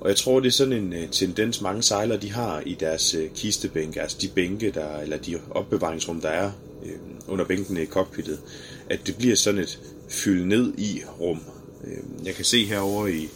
Og 0.00 0.08
jeg 0.08 0.16
tror, 0.16 0.40
det 0.40 0.46
er 0.46 0.52
sådan 0.52 0.72
en 0.72 0.92
øh, 0.92 1.10
tendens, 1.10 1.60
mange 1.60 1.82
sejlere 1.82 2.18
de 2.18 2.32
har 2.32 2.62
i 2.66 2.74
deres 2.74 3.14
øh, 3.14 3.30
kistebænke, 3.34 4.02
altså 4.02 4.16
de 4.20 4.28
bænke, 4.28 4.70
der, 4.70 4.98
eller 4.98 5.16
de 5.16 5.38
opbevaringsrum, 5.50 6.20
der 6.20 6.28
er 6.28 6.50
øh, 6.86 6.92
under 7.28 7.44
bænkene 7.44 7.82
i 7.82 7.86
cockpittet, 7.86 8.40
at 8.90 9.06
det 9.06 9.16
bliver 9.16 9.36
sådan 9.36 9.60
et 9.60 9.80
fylde 10.08 10.48
ned 10.48 10.72
i 10.78 11.02
rum. 11.20 11.40
Jeg 12.24 12.34
kan 12.34 12.44
se 12.44 12.64
herover 12.64 13.06
i 13.06 13.28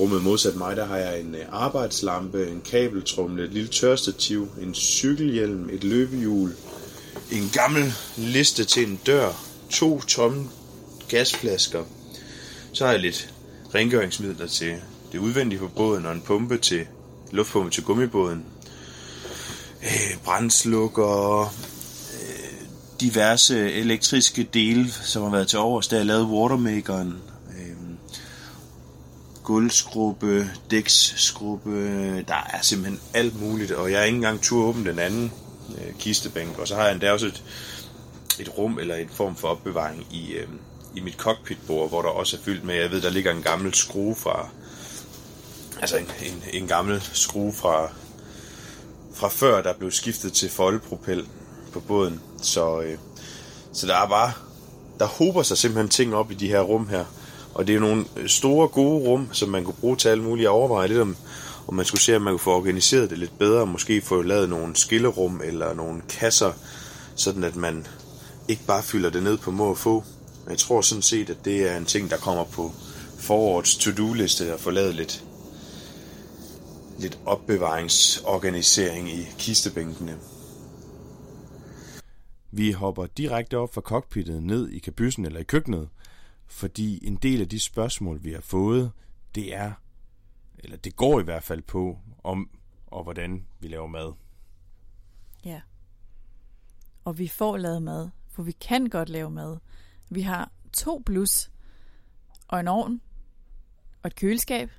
rummet 0.00 0.22
modsat 0.22 0.56
mig, 0.56 0.76
der 0.76 0.86
har 0.86 0.96
jeg 0.96 1.20
en 1.20 1.34
øh, 1.34 1.40
arbejdslampe, 1.50 2.48
en 2.48 2.62
kabeltrumle, 2.70 3.44
et 3.44 3.52
lille 3.52 3.68
tørstativ, 3.68 4.48
en 4.62 4.74
cykelhjelm, 4.74 5.70
et 5.72 5.84
løbehjul, 5.84 6.54
en 7.32 7.50
gammel 7.52 7.92
liste 8.16 8.64
til 8.64 8.88
en 8.88 9.00
dør, 9.06 9.32
to 9.70 10.00
tomme 10.00 10.48
gasflasker, 11.08 11.84
så 12.72 12.84
har 12.84 12.92
jeg 12.92 13.00
lidt 13.00 13.34
rengøringsmidler 13.74 14.46
til 14.46 14.74
det 15.12 15.18
udvendige 15.18 15.58
på 15.58 15.68
båden 15.68 16.06
og 16.06 16.12
en 16.12 16.20
pumpe 16.20 16.58
til 16.58 16.86
luftpumpe 17.30 17.70
til 17.70 17.84
gummibåden. 17.84 18.44
Øh, 19.82 20.18
brændslukker, 20.24 21.40
øh, 21.42 22.68
diverse 23.00 23.72
elektriske 23.72 24.48
dele, 24.54 24.90
som 24.92 25.22
har 25.22 25.30
været 25.30 25.48
til 25.48 25.58
overs, 25.58 25.88
da 25.88 25.96
jeg 25.96 26.06
lavede 26.06 26.26
watermakeren. 26.26 27.14
Gulvskrubbe, 29.48 30.50
dækskrubbe, 30.70 31.70
der 32.22 32.46
er 32.52 32.62
simpelthen 32.62 33.00
alt 33.14 33.40
muligt, 33.40 33.70
og 33.70 33.90
jeg 33.90 33.98
har 33.98 34.04
ikke 34.04 34.16
engang 34.16 34.40
tur 34.40 34.66
åbne 34.66 34.90
den 34.90 34.98
anden. 34.98 35.32
øh, 35.78 35.94
kistebænk, 35.98 36.58
og 36.58 36.68
så 36.68 36.74
har 36.74 36.82
jeg 36.82 36.92
endda 36.92 37.12
også 37.12 37.26
et, 37.26 37.42
et 38.38 38.58
rum 38.58 38.78
eller 38.78 38.94
en 38.94 39.08
form 39.08 39.36
for 39.36 39.48
opbevaring 39.48 40.06
i, 40.10 40.32
øh, 40.32 40.48
i 40.96 41.00
mit 41.00 41.14
cockpitbord, 41.14 41.88
hvor 41.88 42.02
der 42.02 42.08
også 42.08 42.36
er 42.36 42.40
fyldt 42.40 42.64
med, 42.64 42.74
jeg 42.74 42.90
ved, 42.90 43.02
der 43.02 43.10
ligger 43.10 43.32
en 43.32 43.42
gammel 43.42 43.74
skrue 43.74 44.14
fra, 44.14 44.48
altså 45.80 45.96
en, 45.96 46.10
en, 46.22 46.42
en 46.52 46.68
gammel 46.68 47.02
skrue 47.12 47.52
fra, 47.52 47.88
fra 49.14 49.28
før, 49.28 49.62
der 49.62 49.72
blev 49.72 49.90
skiftet 49.90 50.32
til 50.32 50.50
foldepropel 50.50 51.26
på 51.72 51.80
båden. 51.80 52.20
Så, 52.42 52.80
øh, 52.80 52.98
så 53.72 53.86
der 53.86 53.96
er 53.96 54.08
bare, 54.08 54.32
der 54.98 55.06
hober 55.06 55.42
sig 55.42 55.58
simpelthen 55.58 55.88
ting 55.88 56.14
op 56.14 56.30
i 56.30 56.34
de 56.34 56.48
her 56.48 56.60
rum 56.60 56.88
her. 56.88 57.04
Og 57.58 57.66
det 57.66 57.74
er 57.74 57.80
nogle 57.80 58.04
store, 58.26 58.68
gode 58.68 59.08
rum, 59.08 59.28
som 59.32 59.48
man 59.48 59.64
kunne 59.64 59.74
bruge 59.80 59.96
til 59.96 60.08
alle 60.08 60.24
mulige 60.24 60.50
overveje 60.50 60.88
lidt 60.88 61.00
om, 61.00 61.16
om 61.68 61.74
man 61.74 61.84
skulle 61.84 62.00
se, 62.00 62.16
om 62.16 62.22
man 62.22 62.32
kunne 62.32 62.38
få 62.38 62.54
organiseret 62.54 63.10
det 63.10 63.18
lidt 63.18 63.38
bedre, 63.38 63.66
måske 63.66 64.00
få 64.00 64.22
lavet 64.22 64.48
nogle 64.48 64.76
skillerum 64.76 65.40
eller 65.44 65.74
nogle 65.74 66.02
kasser, 66.08 66.52
sådan 67.14 67.44
at 67.44 67.56
man 67.56 67.86
ikke 68.48 68.62
bare 68.66 68.82
fylder 68.82 69.10
det 69.10 69.22
ned 69.22 69.38
på 69.38 69.50
må 69.50 69.64
og 69.64 69.78
få. 69.78 70.04
Jeg 70.48 70.58
tror 70.58 70.80
sådan 70.80 71.02
set, 71.02 71.30
at 71.30 71.44
det 71.44 71.70
er 71.70 71.76
en 71.76 71.84
ting, 71.84 72.10
der 72.10 72.16
kommer 72.16 72.44
på 72.44 72.72
forårets 73.18 73.76
to-do-liste 73.76 74.52
at 74.52 74.60
få 74.60 74.70
lavet 74.70 74.94
lidt, 74.94 75.24
lidt 76.98 77.18
opbevaringsorganisering 77.26 79.10
i 79.10 79.26
kistebænkene. 79.38 80.16
Vi 82.50 82.72
hopper 82.72 83.06
direkte 83.06 83.58
op 83.58 83.74
fra 83.74 83.80
cockpittet 83.80 84.42
ned 84.42 84.68
i 84.68 84.78
kabyssen 84.78 85.24
eller 85.24 85.40
i 85.40 85.44
køkkenet, 85.44 85.88
fordi 86.48 87.06
en 87.06 87.16
del 87.16 87.40
af 87.40 87.48
de 87.48 87.60
spørgsmål, 87.60 88.24
vi 88.24 88.32
har 88.32 88.40
fået, 88.40 88.92
det 89.34 89.54
er, 89.54 89.72
eller 90.58 90.76
det 90.76 90.96
går 90.96 91.20
i 91.20 91.22
hvert 91.22 91.42
fald 91.42 91.62
på, 91.62 91.98
om 92.24 92.50
og 92.86 93.02
hvordan 93.02 93.46
vi 93.60 93.68
laver 93.68 93.86
mad. 93.86 94.12
Ja. 95.44 95.60
Og 97.04 97.18
vi 97.18 97.28
får 97.28 97.56
lavet 97.56 97.82
mad, 97.82 98.08
for 98.28 98.42
vi 98.42 98.52
kan 98.52 98.86
godt 98.86 99.08
lave 99.08 99.30
mad. 99.30 99.58
Vi 100.10 100.20
har 100.20 100.52
to 100.72 100.98
blus 100.98 101.50
og 102.48 102.60
en 102.60 102.68
ovn 102.68 103.00
og 104.02 104.06
et 104.06 104.14
køleskab. 104.14 104.70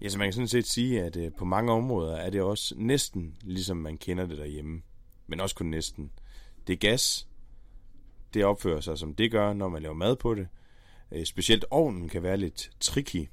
Ja, 0.00 0.08
så 0.08 0.18
man 0.18 0.26
kan 0.26 0.32
sådan 0.32 0.48
set 0.48 0.66
sige, 0.66 1.02
at 1.02 1.16
øh, 1.16 1.32
på 1.32 1.44
mange 1.44 1.72
områder 1.72 2.16
er 2.16 2.30
det 2.30 2.42
også 2.42 2.74
næsten 2.78 3.36
ligesom 3.42 3.76
man 3.76 3.98
kender 3.98 4.26
det 4.26 4.38
derhjemme. 4.38 4.82
Men 5.26 5.40
også 5.40 5.54
kun 5.54 5.66
næsten. 5.66 6.10
Det 6.66 6.72
er 6.72 6.76
gas. 6.76 7.28
Det 8.34 8.44
opfører 8.44 8.80
sig, 8.80 8.98
som 8.98 9.14
det 9.14 9.30
gør, 9.30 9.52
når 9.52 9.68
man 9.68 9.82
laver 9.82 9.94
mad 9.94 10.16
på 10.16 10.34
det. 10.34 10.48
Øh, 11.12 11.24
specielt 11.24 11.64
ovnen 11.70 12.08
kan 12.08 12.22
være 12.22 12.36
lidt 12.36 12.70
tricky. 12.80 13.28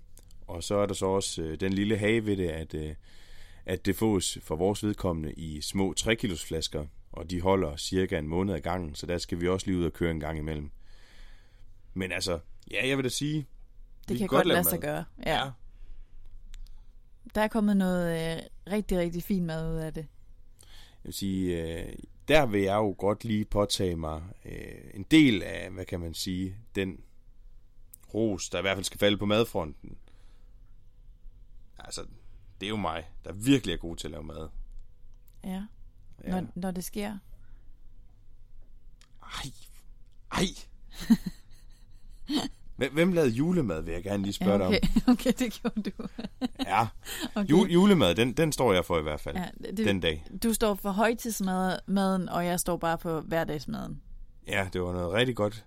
Og 0.48 0.63
så 0.63 0.75
er 0.75 0.86
der 0.86 0.93
så 0.93 1.05
også 1.05 1.41
øh, 1.41 1.60
den 1.60 1.74
lille 1.74 1.98
hage 1.98 2.25
ved 2.25 2.38
det, 2.38 2.48
at, 2.48 2.74
øh, 2.74 2.96
at 3.65 3.86
det 3.86 3.96
fås 3.96 4.38
for 4.41 4.55
vores 4.55 4.84
vedkommende 4.84 5.34
i 5.34 5.62
små 5.62 5.93
3 5.93 6.15
kilos 6.15 6.46
flasker, 6.46 6.86
og 7.12 7.29
de 7.29 7.41
holder 7.41 7.75
cirka 7.75 8.17
en 8.17 8.27
måned 8.27 8.55
ad 8.55 8.60
gangen, 8.60 8.96
så 8.96 9.05
der 9.05 9.17
skal 9.17 9.41
vi 9.41 9.48
også 9.48 9.67
lige 9.67 9.77
ud 9.77 9.86
og 9.86 9.93
køre 9.93 10.12
en 10.12 10.20
gang 10.20 10.38
imellem. 10.38 10.72
Men 11.93 12.12
altså, 12.12 12.39
ja, 12.72 12.88
jeg 12.88 12.98
vil 12.98 13.03
da 13.03 13.10
sige... 13.10 13.48
Det 14.08 14.17
kan 14.17 14.27
godt 14.27 14.48
lade 14.48 14.63
sig 14.63 14.79
gøre. 14.79 15.03
Ja. 15.25 15.43
ja. 15.43 15.51
Der 17.36 17.41
er 17.41 17.48
kommet 17.48 17.77
noget 17.77 18.38
øh, 18.38 18.43
rigtig, 18.74 18.98
rigtig 18.98 19.24
fint 19.24 19.46
mad 19.46 19.74
ud 19.74 19.77
af 19.77 19.93
det. 19.93 20.08
Jeg 20.62 21.03
vil 21.03 21.13
sige, 21.13 21.63
øh, 21.63 21.93
der 22.28 22.46
vil 22.46 22.62
jeg 22.62 22.75
jo 22.75 22.96
godt 22.98 23.24
lige 23.24 23.46
påtage 23.46 23.96
mig 23.96 24.22
øh, 24.46 24.92
en 24.94 25.04
del 25.04 25.44
af, 25.44 25.72
hvad 25.72 25.86
kan 25.86 26.00
man 26.00 26.13
sige, 26.13 26.56
den 26.75 27.00
ros, 28.13 28.50
der 28.50 28.58
i 28.58 28.62
hvert 28.62 28.78
fald 28.78 28.86
skal 28.86 29.00
falde 29.00 29.18
på 29.18 29.25
madfronten. 29.25 29.98
Altså, 31.80 32.06
det 32.60 32.66
er 32.66 32.70
jo 32.70 32.75
mig, 32.75 33.12
der 33.25 33.34
virkelig 33.34 33.74
er 33.74 33.78
god 33.78 33.96
til 33.96 34.08
at 34.08 34.12
lave 34.12 34.24
mad. 34.24 34.50
Ja, 35.44 35.66
ja. 36.24 36.30
Når, 36.30 36.48
når 36.56 36.72
det 36.72 36.84
sker. 36.84 37.18
Ej, 39.24 39.51
ej. 40.32 40.46
Hvem 42.90 43.14
lavede 43.14 43.32
julemad, 43.32 43.82
vil 43.82 43.94
jeg 43.94 44.04
gerne 44.04 44.24
lige 44.24 44.34
spørge 44.34 44.64
ja, 44.64 44.68
okay. 44.68 44.80
dig 44.80 45.04
om. 45.08 45.14
Okay, 45.14 45.32
det 45.40 45.62
gjorde 45.62 45.82
du. 45.82 46.08
ja, 46.60 46.88
okay. 47.36 47.50
Jule, 47.50 47.72
julemad, 47.72 48.16
den, 48.16 48.34
den 48.34 48.52
står 48.52 48.74
jeg 48.74 48.86
for 48.86 49.00
i 49.00 49.02
hvert 49.02 49.20
fald, 49.20 49.38
ja, 49.38 49.48
det, 49.68 49.78
den 49.78 50.00
dag. 50.00 50.26
Du 50.44 50.54
står 50.54 50.76
for 50.76 50.92
højtidsmaden, 50.92 52.30
og 52.30 52.46
jeg 52.46 52.60
står 52.60 52.78
bare 52.78 52.98
på 52.98 53.22
hverdagsmaden. 53.22 54.02
Ja, 54.48 54.70
det 54.74 54.82
var 54.82 54.94
noget 54.94 55.14
rigtig 55.14 55.36
godt. 55.36 55.66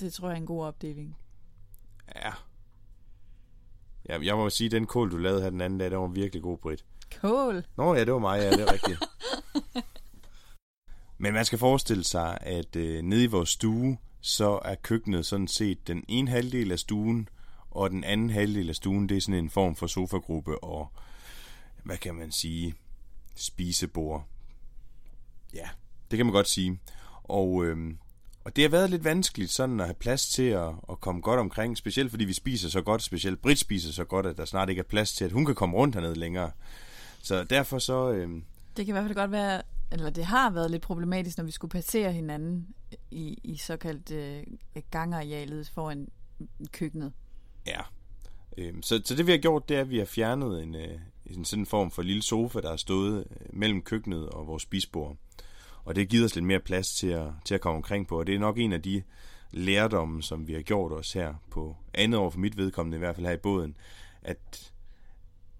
Det 0.00 0.12
tror 0.12 0.28
jeg 0.28 0.34
er 0.34 0.40
en 0.40 0.46
god 0.46 0.64
opdeling. 0.64 1.16
Ja. 2.16 2.32
ja 4.08 4.18
jeg 4.22 4.36
må 4.36 4.50
sige, 4.50 4.66
at 4.66 4.72
den 4.72 4.86
kål, 4.86 5.10
du 5.10 5.16
lavede 5.16 5.42
her 5.42 5.50
den 5.50 5.60
anden 5.60 5.78
dag, 5.78 5.90
den 5.90 5.98
var 5.98 6.06
virkelig 6.06 6.42
god, 6.42 6.58
Britt. 6.58 6.84
Kål? 7.20 7.64
Nå 7.76 7.94
ja, 7.94 8.04
det 8.04 8.12
var 8.12 8.18
mig, 8.18 8.40
ja, 8.40 8.50
det 8.50 8.60
er 8.60 8.72
rigtigt. 8.72 8.98
Men 11.18 11.32
man 11.32 11.44
skal 11.44 11.58
forestille 11.58 12.04
sig, 12.04 12.38
at 12.40 12.76
øh, 12.76 13.02
nede 13.02 13.24
i 13.24 13.26
vores 13.26 13.48
stue, 13.48 13.98
så 14.26 14.60
er 14.64 14.74
køkkenet 14.74 15.26
sådan 15.26 15.48
set 15.48 15.86
den 15.86 16.04
ene 16.08 16.30
halvdel 16.30 16.72
af 16.72 16.78
stuen, 16.78 17.28
og 17.70 17.90
den 17.90 18.04
anden 18.04 18.30
halvdel 18.30 18.68
af 18.68 18.74
stuen, 18.74 19.08
det 19.08 19.16
er 19.16 19.20
sådan 19.20 19.44
en 19.44 19.50
form 19.50 19.76
for 19.76 19.86
sofagruppe 19.86 20.64
og, 20.64 20.92
hvad 21.82 21.96
kan 21.96 22.14
man 22.14 22.32
sige, 22.32 22.74
spisebord. 23.36 24.26
Ja, 25.54 25.68
det 26.10 26.16
kan 26.16 26.26
man 26.26 26.32
godt 26.32 26.48
sige. 26.48 26.80
Og, 27.22 27.64
øhm, 27.64 27.98
og 28.44 28.56
det 28.56 28.64
har 28.64 28.68
været 28.68 28.90
lidt 28.90 29.04
vanskeligt 29.04 29.50
sådan 29.50 29.80
at 29.80 29.86
have 29.86 29.94
plads 29.94 30.28
til 30.28 30.42
at, 30.42 30.68
at 30.90 31.00
komme 31.00 31.20
godt 31.20 31.40
omkring, 31.40 31.76
specielt 31.76 32.10
fordi 32.10 32.24
vi 32.24 32.32
spiser 32.32 32.68
så 32.68 32.82
godt, 32.82 33.02
specielt 33.02 33.42
Brit 33.42 33.58
spiser 33.58 33.92
så 33.92 34.04
godt, 34.04 34.26
at 34.26 34.36
der 34.36 34.44
snart 34.44 34.68
ikke 34.68 34.80
er 34.80 34.84
plads 34.88 35.12
til, 35.12 35.24
at 35.24 35.32
hun 35.32 35.46
kan 35.46 35.54
komme 35.54 35.76
rundt 35.76 35.94
hernede 35.94 36.18
længere. 36.18 36.50
Så 37.22 37.44
derfor 37.44 37.78
så... 37.78 38.12
Øhm, 38.12 38.44
det 38.76 38.86
kan 38.86 38.88
i 38.88 38.92
hvert 38.92 39.04
fald 39.04 39.14
godt 39.14 39.30
være, 39.30 39.62
eller 39.92 40.10
det 40.10 40.24
har 40.24 40.50
været 40.50 40.70
lidt 40.70 40.82
problematisk, 40.82 41.38
når 41.38 41.44
vi 41.44 41.50
skulle 41.50 41.70
passere 41.70 42.12
hinanden 42.12 42.68
i, 43.10 43.38
i 43.44 43.56
såkaldt 43.56 44.10
øh, 44.10 44.42
gangarealet 44.90 45.68
foran 45.68 46.08
køkkenet. 46.72 47.12
Ja. 47.66 47.80
Øhm, 48.58 48.82
så, 48.82 49.02
så 49.04 49.14
det 49.14 49.26
vi 49.26 49.32
har 49.32 49.38
gjort, 49.38 49.68
det 49.68 49.76
er, 49.76 49.80
at 49.80 49.90
vi 49.90 49.98
har 49.98 50.04
fjernet 50.04 50.62
en, 50.62 50.74
øh, 50.74 50.98
en 51.26 51.44
sådan 51.44 51.66
form 51.66 51.90
for 51.90 52.02
lille 52.02 52.22
sofa, 52.22 52.60
der 52.60 52.70
har 52.70 52.76
stået 52.76 53.26
øh, 53.30 53.46
mellem 53.50 53.82
køkkenet 53.82 54.28
og 54.28 54.46
vores 54.46 54.62
spisbord. 54.62 55.16
Og 55.84 55.96
det 55.96 56.08
giver 56.08 56.24
os 56.24 56.34
lidt 56.34 56.46
mere 56.46 56.60
plads 56.60 56.94
til 56.94 57.08
at, 57.08 57.30
til 57.44 57.54
at 57.54 57.60
komme 57.60 57.76
omkring 57.76 58.08
på. 58.08 58.18
Og 58.18 58.26
det 58.26 58.34
er 58.34 58.38
nok 58.38 58.58
en 58.58 58.72
af 58.72 58.82
de 58.82 59.02
lærdomme, 59.50 60.22
som 60.22 60.48
vi 60.48 60.52
har 60.52 60.62
gjort 60.62 60.92
os 60.92 61.12
her 61.12 61.34
på 61.50 61.76
andet 61.94 62.20
år 62.20 62.30
for 62.30 62.38
mit 62.38 62.56
vedkommende, 62.56 62.96
i 62.96 62.98
hvert 62.98 63.14
fald 63.14 63.26
her 63.26 63.32
i 63.32 63.36
båden, 63.36 63.76
at, 64.22 64.72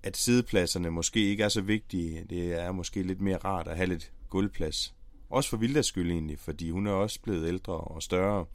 at 0.03 0.17
sidepladserne 0.17 0.91
måske 0.91 1.21
ikke 1.21 1.43
er 1.43 1.49
så 1.49 1.61
vigtige. 1.61 2.25
Det 2.31 2.63
er 2.63 2.73
måske 2.73 3.03
lidt 3.03 3.21
mere 3.21 3.37
rart 3.37 3.69
at 3.69 3.77
have 3.77 3.89
lidt 3.89 4.13
gulvplads. 4.31 4.95
Også 5.31 5.51
for 5.51 5.57
Vildas 5.57 5.87
skyld 5.87 6.11
egentlig, 6.11 6.39
fordi 6.39 6.71
hun 6.71 6.87
er 6.87 6.93
også 6.93 7.21
blevet 7.23 7.49
ældre 7.49 7.75
og 7.75 8.03
større 8.03 8.47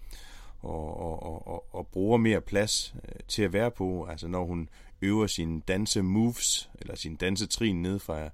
og, 0.62 1.00
og, 1.00 1.48
og, 1.48 1.76
og 1.76 1.88
bruger 1.88 2.18
mere 2.18 2.42
plads 2.42 2.96
øh, 2.96 3.20
til 3.28 3.44
at 3.44 3.54
være 3.54 3.72
på. 3.72 4.06
Altså 4.06 4.28
når 4.28 4.46
hun 4.46 4.70
øver 5.02 5.28
sine 5.28 5.62
danse 5.62 6.02
moves, 6.02 6.70
eller 6.80 6.96
sin 6.96 7.16
dansetrin 7.16 7.82
ned 7.82 8.00
fra 8.00 8.30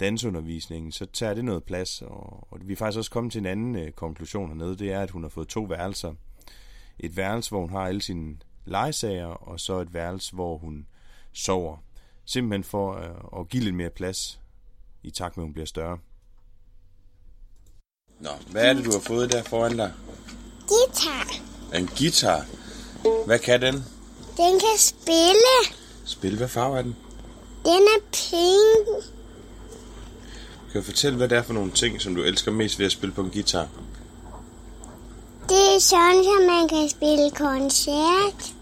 dansundervisningen, 0.00 0.92
så 0.92 1.06
tager 1.06 1.34
det 1.34 1.44
noget 1.44 1.64
plads. 1.64 2.02
Og, 2.02 2.52
og 2.52 2.60
vi 2.62 2.72
er 2.72 2.76
faktisk 2.76 2.98
også 2.98 3.10
kommet 3.10 3.32
til 3.32 3.38
en 3.38 3.46
anden 3.46 3.76
øh, 3.76 3.92
konklusion 3.92 4.48
hernede, 4.48 4.78
det 4.78 4.92
er, 4.92 5.00
at 5.00 5.10
hun 5.10 5.22
har 5.22 5.28
fået 5.28 5.48
to 5.48 5.62
værelser. 5.62 6.14
Et 6.98 7.16
værelse, 7.16 7.50
hvor 7.50 7.60
hun 7.60 7.70
har 7.70 7.86
alle 7.86 8.02
sine 8.02 8.36
legesager, 8.64 9.26
og 9.26 9.60
så 9.60 9.78
et 9.78 9.94
værelse, 9.94 10.34
hvor 10.34 10.58
hun 10.58 10.86
sover. 11.32 11.76
Simpelthen 12.24 12.64
for 12.64 12.94
øh, 12.94 13.40
at 13.40 13.48
give 13.48 13.64
lidt 13.64 13.74
mere 13.74 13.90
plads, 13.90 14.40
i 15.02 15.10
takt 15.10 15.36
med, 15.36 15.44
at 15.44 15.46
hun 15.46 15.52
bliver 15.52 15.66
større. 15.66 15.98
Nå, 18.20 18.30
hvad 18.50 18.64
er 18.64 18.72
det, 18.72 18.84
du 18.84 18.92
har 18.92 19.00
fået 19.00 19.32
der 19.32 19.42
foran 19.42 19.76
dig? 19.76 19.92
Guitar. 20.68 21.34
En 21.74 21.90
guitar. 21.98 22.44
Hvad 23.26 23.38
kan 23.38 23.62
den? 23.62 23.74
Den 24.36 24.60
kan 24.60 24.78
spille. 24.78 25.76
Spille? 26.04 26.38
Hvad 26.38 26.48
farve 26.48 26.78
er 26.78 26.82
den? 26.82 26.96
Den 27.64 27.82
er 27.82 28.00
pink. 28.12 29.04
Kan 30.72 30.80
du 30.80 30.84
fortælle, 30.84 31.16
hvad 31.16 31.28
det 31.28 31.38
er 31.38 31.42
for 31.42 31.52
nogle 31.52 31.72
ting, 31.72 32.00
som 32.00 32.14
du 32.14 32.22
elsker 32.22 32.50
mest 32.50 32.78
ved 32.78 32.86
at 32.86 32.92
spille 32.92 33.14
på 33.14 33.20
en 33.20 33.30
guitar? 33.30 33.68
Det 35.48 35.74
er 35.74 35.78
sådan, 35.78 36.18
at 36.18 36.46
man 36.46 36.68
kan 36.68 36.88
spille 36.88 37.30
koncert. 37.30 38.54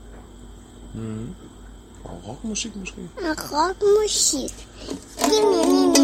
Mm. 0.95 1.35
Og 2.05 2.23
rockmusik 2.29 2.77
måske? 2.77 3.09
Og 3.17 3.37
rockmusik. 3.53 4.69
Mi, 5.21 5.41
mi, 5.45 5.95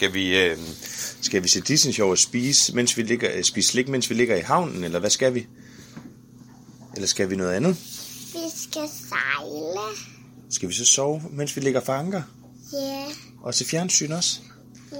Skal 0.00 0.14
vi, 0.14 0.36
øh, 0.38 0.58
skal 1.20 1.42
vi 1.42 1.48
se 1.48 1.60
Disney 1.60 1.92
Show 1.92 2.10
og 2.10 2.18
spise, 2.18 2.74
mens 2.76 2.96
vi 2.96 3.02
ligger, 3.02 3.30
øh, 3.34 3.42
spise 3.44 3.68
slik, 3.68 3.88
mens 3.88 4.10
vi 4.10 4.14
ligger 4.14 4.36
i 4.36 4.40
havnen, 4.40 4.84
eller 4.84 4.98
hvad 4.98 5.10
skal 5.10 5.34
vi? 5.34 5.46
Eller 6.94 7.06
skal 7.06 7.30
vi 7.30 7.36
noget 7.36 7.52
andet? 7.52 7.76
Vi 8.32 8.38
skal 8.56 8.88
sejle. 9.08 9.80
Skal 10.50 10.68
vi 10.68 10.74
så 10.74 10.84
sove, 10.84 11.22
mens 11.30 11.56
vi 11.56 11.60
ligger 11.60 11.80
for 11.80 11.92
anker? 11.92 12.22
Ja, 12.72 13.04
Og 13.42 13.54
se 13.54 13.64
fjernsyn 13.64 14.12
også? 14.12 14.40
mm, 14.92 14.98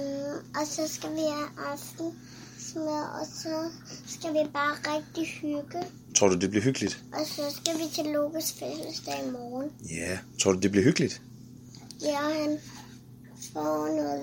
og 0.59 0.67
så 0.67 0.81
skal 0.93 1.09
vi 1.11 1.19
have 1.19 1.49
aftensmad, 1.71 3.03
og 3.21 3.27
så 3.43 3.69
skal 4.07 4.33
vi 4.33 4.39
bare 4.53 4.95
rigtig 4.95 5.27
hygge. 5.41 5.87
Tror 6.15 6.27
du, 6.29 6.35
det 6.35 6.49
bliver 6.49 6.63
hyggeligt? 6.63 7.03
Og 7.13 7.25
så 7.27 7.41
skal 7.61 7.77
vi 7.79 7.83
til 7.95 8.03
Lukas 8.13 8.55
fødselsdag 8.59 9.27
i 9.27 9.31
morgen. 9.31 9.69
Ja. 9.89 10.17
Tror 10.41 10.51
du, 10.51 10.59
det 10.59 10.71
bliver 10.71 10.83
hyggeligt? 10.83 11.21
Ja, 12.01 12.19
han 12.21 12.57
får 13.53 13.87
noget 13.87 14.21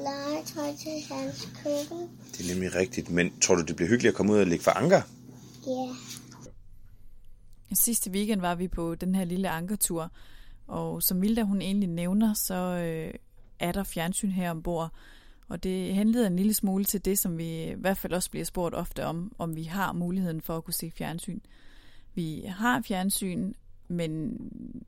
legetøj 0.59 0.77
til 0.77 1.15
hans 1.15 1.49
køkken. 1.63 2.09
Det 2.33 2.51
er 2.51 2.55
nemlig 2.55 2.75
rigtigt. 2.75 3.11
Men 3.11 3.41
tror 3.41 3.55
du, 3.55 3.63
det 3.63 3.77
bliver 3.77 3.89
hyggeligt 3.89 4.13
at 4.13 4.17
komme 4.17 4.33
ud 4.33 4.39
og 4.39 4.47
ligge 4.47 4.65
for 4.65 4.71
anker? 4.71 5.03
Ja, 7.71 7.75
Sidste 7.75 8.11
weekend 8.11 8.41
var 8.41 8.55
vi 8.55 8.69
på 8.69 8.95
den 8.95 9.15
her 9.15 9.25
lille 9.25 9.49
ankertur, 9.49 10.13
og 10.67 11.03
som 11.03 11.23
Vilda 11.23 11.43
hun 11.43 11.63
egentlig 11.63 11.89
nævner, 11.89 12.35
så 12.35 12.55
øh, 12.55 13.15
er 13.59 13.73
der 13.73 13.85
fjernsyn 13.85 14.31
her 14.31 14.51
ombord. 14.51 14.93
Og 15.49 15.63
det 15.63 15.95
henleder 15.95 16.27
en 16.27 16.37
lille 16.37 16.55
smule 16.55 16.85
til 16.85 17.05
det, 17.05 17.19
som 17.19 17.39
vi 17.39 17.65
i 17.65 17.75
hvert 17.79 17.99
fald 17.99 18.13
også 18.13 18.31
bliver 18.31 18.45
spurgt 18.45 18.75
ofte 18.75 19.05
om, 19.05 19.33
om 19.39 19.57
vi 19.57 19.63
har 19.63 19.93
muligheden 19.93 20.41
for 20.41 20.57
at 20.57 20.65
kunne 20.65 20.75
se 20.75 20.91
fjernsyn. 20.91 21.41
Vi 22.15 22.45
har 22.49 22.83
fjernsyn, 22.83 23.53
men 23.89 24.39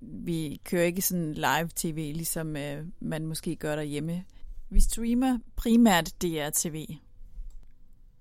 vi 0.00 0.60
kører 0.64 0.84
ikke 0.84 1.02
sådan 1.02 1.34
live-tv, 1.34 2.12
ligesom 2.14 2.56
øh, 2.56 2.86
man 3.00 3.26
måske 3.26 3.56
gør 3.56 3.76
derhjemme. 3.76 4.24
Vi 4.72 4.80
streamer 4.80 5.38
primært 5.56 6.22
DR-tv. 6.22 6.86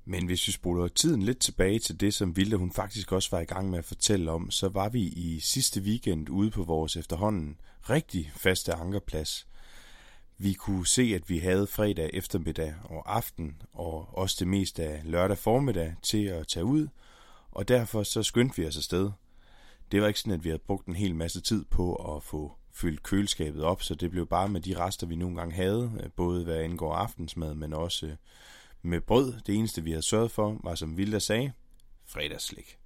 Men 0.05 0.25
hvis 0.25 0.47
vi 0.47 0.51
spoler 0.51 0.87
tiden 0.87 1.21
lidt 1.21 1.39
tilbage 1.39 1.79
til 1.79 1.99
det, 1.99 2.13
som 2.13 2.35
Vilde 2.35 2.57
hun 2.57 2.71
faktisk 2.71 3.11
også 3.11 3.29
var 3.31 3.39
i 3.39 3.45
gang 3.45 3.69
med 3.69 3.79
at 3.79 3.85
fortælle 3.85 4.31
om, 4.31 4.51
så 4.51 4.69
var 4.69 4.89
vi 4.89 5.01
i 5.01 5.39
sidste 5.39 5.81
weekend 5.81 6.29
ude 6.29 6.51
på 6.51 6.63
vores 6.63 6.95
efterhånden 6.95 7.59
rigtig 7.89 8.31
faste 8.35 8.73
ankerplads. 8.73 9.47
Vi 10.37 10.53
kunne 10.53 10.87
se, 10.87 11.01
at 11.15 11.29
vi 11.29 11.37
havde 11.37 11.67
fredag 11.67 12.09
eftermiddag 12.13 12.75
og 12.83 13.15
aften, 13.15 13.61
og 13.73 14.17
også 14.17 14.35
det 14.39 14.47
meste 14.47 14.83
af 14.83 15.01
lørdag 15.05 15.37
formiddag 15.37 15.95
til 16.01 16.25
at 16.25 16.47
tage 16.47 16.65
ud, 16.65 16.87
og 17.51 17.67
derfor 17.67 18.03
så 18.03 18.23
skyndte 18.23 18.61
vi 18.61 18.67
os 18.67 18.77
afsted. 18.77 19.11
Det 19.91 20.01
var 20.01 20.07
ikke 20.07 20.19
sådan, 20.19 20.33
at 20.33 20.43
vi 20.43 20.49
havde 20.49 20.63
brugt 20.67 20.87
en 20.87 20.95
hel 20.95 21.15
masse 21.15 21.41
tid 21.41 21.65
på 21.65 22.15
at 22.15 22.23
få 22.23 22.58
fyldt 22.79 23.03
køleskabet 23.03 23.63
op, 23.63 23.83
så 23.83 23.95
det 23.95 24.11
blev 24.11 24.27
bare 24.27 24.49
med 24.49 24.61
de 24.61 24.79
rester, 24.79 25.07
vi 25.07 25.15
nogle 25.15 25.35
gange 25.35 25.55
havde, 25.55 25.91
øh, 26.03 26.09
både 26.11 26.43
hvad 26.43 26.57
angår 26.57 26.93
aftensmad, 26.93 27.55
men 27.55 27.73
også 27.73 28.05
øh, 28.05 28.15
med 28.81 29.01
brød. 29.01 29.33
Det 29.45 29.55
eneste, 29.55 29.83
vi 29.83 29.91
havde 29.91 30.01
sørget 30.01 30.31
for, 30.31 30.59
var 30.63 30.75
som 30.75 30.97
Vilda 30.97 31.19
sagde, 31.19 31.51
fredagsslik. 32.05 32.77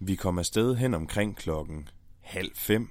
Vi 0.00 0.14
kom 0.14 0.38
afsted 0.38 0.76
hen 0.76 0.94
omkring 0.94 1.36
klokken 1.36 1.88
halv 2.20 2.50
fem, 2.54 2.90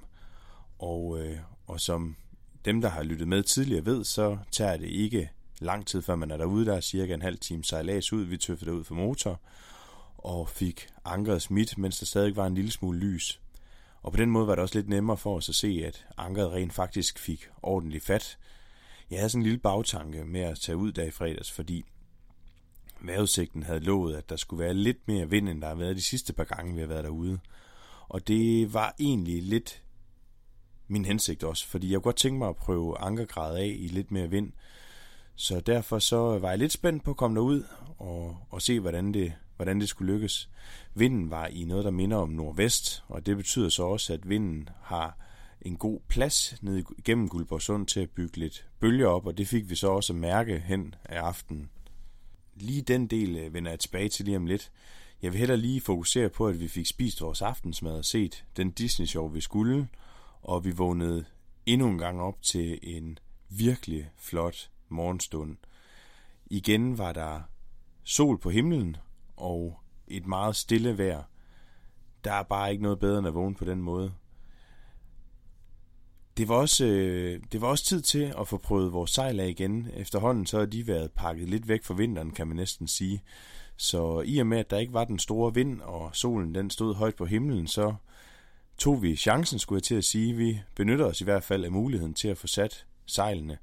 og, 0.78 1.18
øh, 1.20 1.38
og 1.66 1.80
som 1.80 2.16
dem, 2.64 2.80
der 2.80 2.88
har 2.88 3.02
lyttet 3.02 3.28
med 3.28 3.42
tidligere 3.42 3.86
ved, 3.86 4.04
så 4.04 4.38
tager 4.50 4.76
det 4.76 4.88
ikke 4.88 5.30
lang 5.58 5.86
tid, 5.86 6.02
før 6.02 6.16
man 6.16 6.30
er 6.30 6.36
derude. 6.36 6.66
Der 6.66 6.76
er 6.76 6.80
cirka 6.80 7.14
en 7.14 7.22
halv 7.22 7.38
time 7.38 7.64
sejlads 7.64 8.12
ud. 8.12 8.22
Vi 8.22 8.36
tøffede 8.36 8.74
ud 8.74 8.84
for 8.84 8.94
motor 8.94 9.40
og 10.18 10.48
fik 10.48 10.88
ankeret 11.04 11.42
smidt, 11.42 11.78
mens 11.78 11.98
der 11.98 12.06
stadig 12.06 12.36
var 12.36 12.46
en 12.46 12.54
lille 12.54 12.70
smule 12.70 12.98
lys. 12.98 13.40
Og 14.02 14.12
på 14.12 14.16
den 14.16 14.30
måde 14.30 14.46
var 14.46 14.54
det 14.54 14.62
også 14.62 14.74
lidt 14.74 14.88
nemmere 14.88 15.16
for 15.16 15.36
os 15.36 15.48
at 15.48 15.54
se, 15.54 15.82
at 15.86 16.06
ankeret 16.16 16.52
rent 16.52 16.72
faktisk 16.72 17.18
fik 17.18 17.48
ordentligt 17.62 18.04
fat. 18.04 18.38
Jeg 19.10 19.18
havde 19.18 19.30
sådan 19.30 19.40
en 19.40 19.46
lille 19.46 19.58
bagtanke 19.58 20.24
med 20.24 20.40
at 20.40 20.58
tage 20.58 20.76
ud 20.76 20.92
der 20.92 21.04
i 21.04 21.10
fredags, 21.10 21.52
fordi 21.52 21.84
vejrudsigten 23.00 23.62
havde 23.62 23.80
lovet, 23.80 24.16
at 24.16 24.30
der 24.30 24.36
skulle 24.36 24.64
være 24.64 24.74
lidt 24.74 25.08
mere 25.08 25.30
vind, 25.30 25.48
end 25.48 25.62
der 25.62 25.68
har 25.68 25.74
været 25.74 25.96
de 25.96 26.02
sidste 26.02 26.32
par 26.32 26.44
gange, 26.44 26.74
vi 26.74 26.80
har 26.80 26.88
været 26.88 27.04
derude. 27.04 27.38
Og 28.08 28.28
det 28.28 28.74
var 28.74 28.94
egentlig 28.98 29.42
lidt 29.42 29.82
min 30.88 31.04
hensigt 31.04 31.44
også, 31.44 31.66
fordi 31.66 31.90
jeg 31.90 31.96
kunne 31.96 32.02
godt 32.02 32.16
tænke 32.16 32.38
mig 32.38 32.48
at 32.48 32.56
prøve 32.56 32.98
ankergrad 32.98 33.56
af 33.56 33.76
i 33.78 33.88
lidt 33.88 34.10
mere 34.10 34.30
vind. 34.30 34.52
Så 35.34 35.60
derfor 35.60 35.98
så 35.98 36.38
var 36.38 36.48
jeg 36.48 36.58
lidt 36.58 36.72
spændt 36.72 37.04
på 37.04 37.10
at 37.10 37.16
komme 37.16 37.36
derud 37.36 37.64
og, 37.98 38.36
og 38.50 38.62
se, 38.62 38.80
hvordan 38.80 39.14
det, 39.14 39.32
hvordan 39.60 39.80
det 39.80 39.88
skulle 39.88 40.12
lykkes. 40.12 40.50
Vinden 40.94 41.30
var 41.30 41.46
i 41.46 41.64
noget, 41.64 41.84
der 41.84 41.90
minder 41.90 42.16
om 42.16 42.28
nordvest, 42.28 43.04
og 43.08 43.26
det 43.26 43.36
betyder 43.36 43.68
så 43.68 43.82
også, 43.82 44.12
at 44.12 44.28
vinden 44.28 44.68
har 44.82 45.18
en 45.60 45.76
god 45.76 46.00
plads 46.08 46.62
ned 46.62 46.84
gennem 47.04 47.28
Guldborgsund 47.28 47.86
til 47.86 48.00
at 48.00 48.10
bygge 48.10 48.36
lidt 48.36 48.66
bølger 48.78 49.06
op, 49.06 49.26
og 49.26 49.38
det 49.38 49.48
fik 49.48 49.70
vi 49.70 49.74
så 49.74 49.88
også 49.88 50.12
at 50.12 50.18
mærke 50.18 50.58
hen 50.58 50.94
af 51.04 51.20
aftenen. 51.20 51.70
Lige 52.54 52.82
den 52.82 53.06
del 53.06 53.36
øh, 53.36 53.54
vender 53.54 53.70
jeg 53.70 53.80
tilbage 53.80 54.08
til 54.08 54.24
lige 54.24 54.36
om 54.36 54.46
lidt. 54.46 54.72
Jeg 55.22 55.32
vil 55.32 55.38
hellere 55.38 55.58
lige 55.58 55.80
fokusere 55.80 56.28
på, 56.28 56.46
at 56.46 56.60
vi 56.60 56.68
fik 56.68 56.86
spist 56.86 57.20
vores 57.20 57.42
aftensmad 57.42 57.92
og 57.92 58.04
set 58.04 58.44
den 58.56 58.70
Disney-show, 58.70 59.28
vi 59.28 59.40
skulle, 59.40 59.88
og 60.42 60.64
vi 60.64 60.70
vågnede 60.70 61.24
endnu 61.66 61.88
en 61.88 61.98
gang 61.98 62.20
op 62.20 62.42
til 62.42 62.78
en 62.82 63.18
virkelig 63.48 64.10
flot 64.16 64.70
morgenstund. 64.88 65.56
Igen 66.46 66.98
var 66.98 67.12
der 67.12 67.40
sol 68.04 68.38
på 68.38 68.50
himlen 68.50 68.96
og 69.40 69.80
et 70.08 70.26
meget 70.26 70.56
stille 70.56 70.98
vejr. 70.98 71.22
Der 72.24 72.32
er 72.32 72.42
bare 72.42 72.70
ikke 72.70 72.82
noget 72.82 72.98
bedre 72.98 73.18
end 73.18 73.26
at 73.26 73.34
vågne 73.34 73.54
på 73.54 73.64
den 73.64 73.82
måde. 73.82 74.12
Det 76.36 76.48
var, 76.48 76.54
også, 76.54 76.84
øh, 76.84 77.40
det 77.52 77.60
var 77.60 77.68
også 77.68 77.84
tid 77.84 78.00
til 78.00 78.34
at 78.38 78.48
få 78.48 78.56
prøvet 78.56 78.92
vores 78.92 79.10
sejl 79.10 79.40
af 79.40 79.48
igen. 79.48 79.88
Efterhånden 79.94 80.46
så 80.46 80.58
har 80.58 80.66
de 80.66 80.86
været 80.86 81.12
pakket 81.12 81.48
lidt 81.48 81.68
væk 81.68 81.84
fra 81.84 81.94
vinteren, 81.94 82.30
kan 82.30 82.46
man 82.46 82.56
næsten 82.56 82.88
sige. 82.88 83.22
Så 83.76 84.22
i 84.26 84.38
og 84.38 84.46
med, 84.46 84.58
at 84.58 84.70
der 84.70 84.78
ikke 84.78 84.92
var 84.92 85.04
den 85.04 85.18
store 85.18 85.54
vind, 85.54 85.80
og 85.80 86.10
solen 86.16 86.54
den 86.54 86.70
stod 86.70 86.94
højt 86.94 87.16
på 87.16 87.26
himlen, 87.26 87.66
så 87.66 87.94
tog 88.78 89.02
vi 89.02 89.16
chancen, 89.16 89.58
skulle 89.58 89.76
jeg 89.76 89.82
til 89.82 89.94
at 89.94 90.04
sige. 90.04 90.36
Vi 90.36 90.60
benytter 90.74 91.04
os 91.04 91.20
i 91.20 91.24
hvert 91.24 91.42
fald 91.42 91.64
af 91.64 91.72
muligheden 91.72 92.14
til 92.14 92.28
at 92.28 92.38
få 92.38 92.46
sat 92.46 92.86
sejlene. 93.06 93.58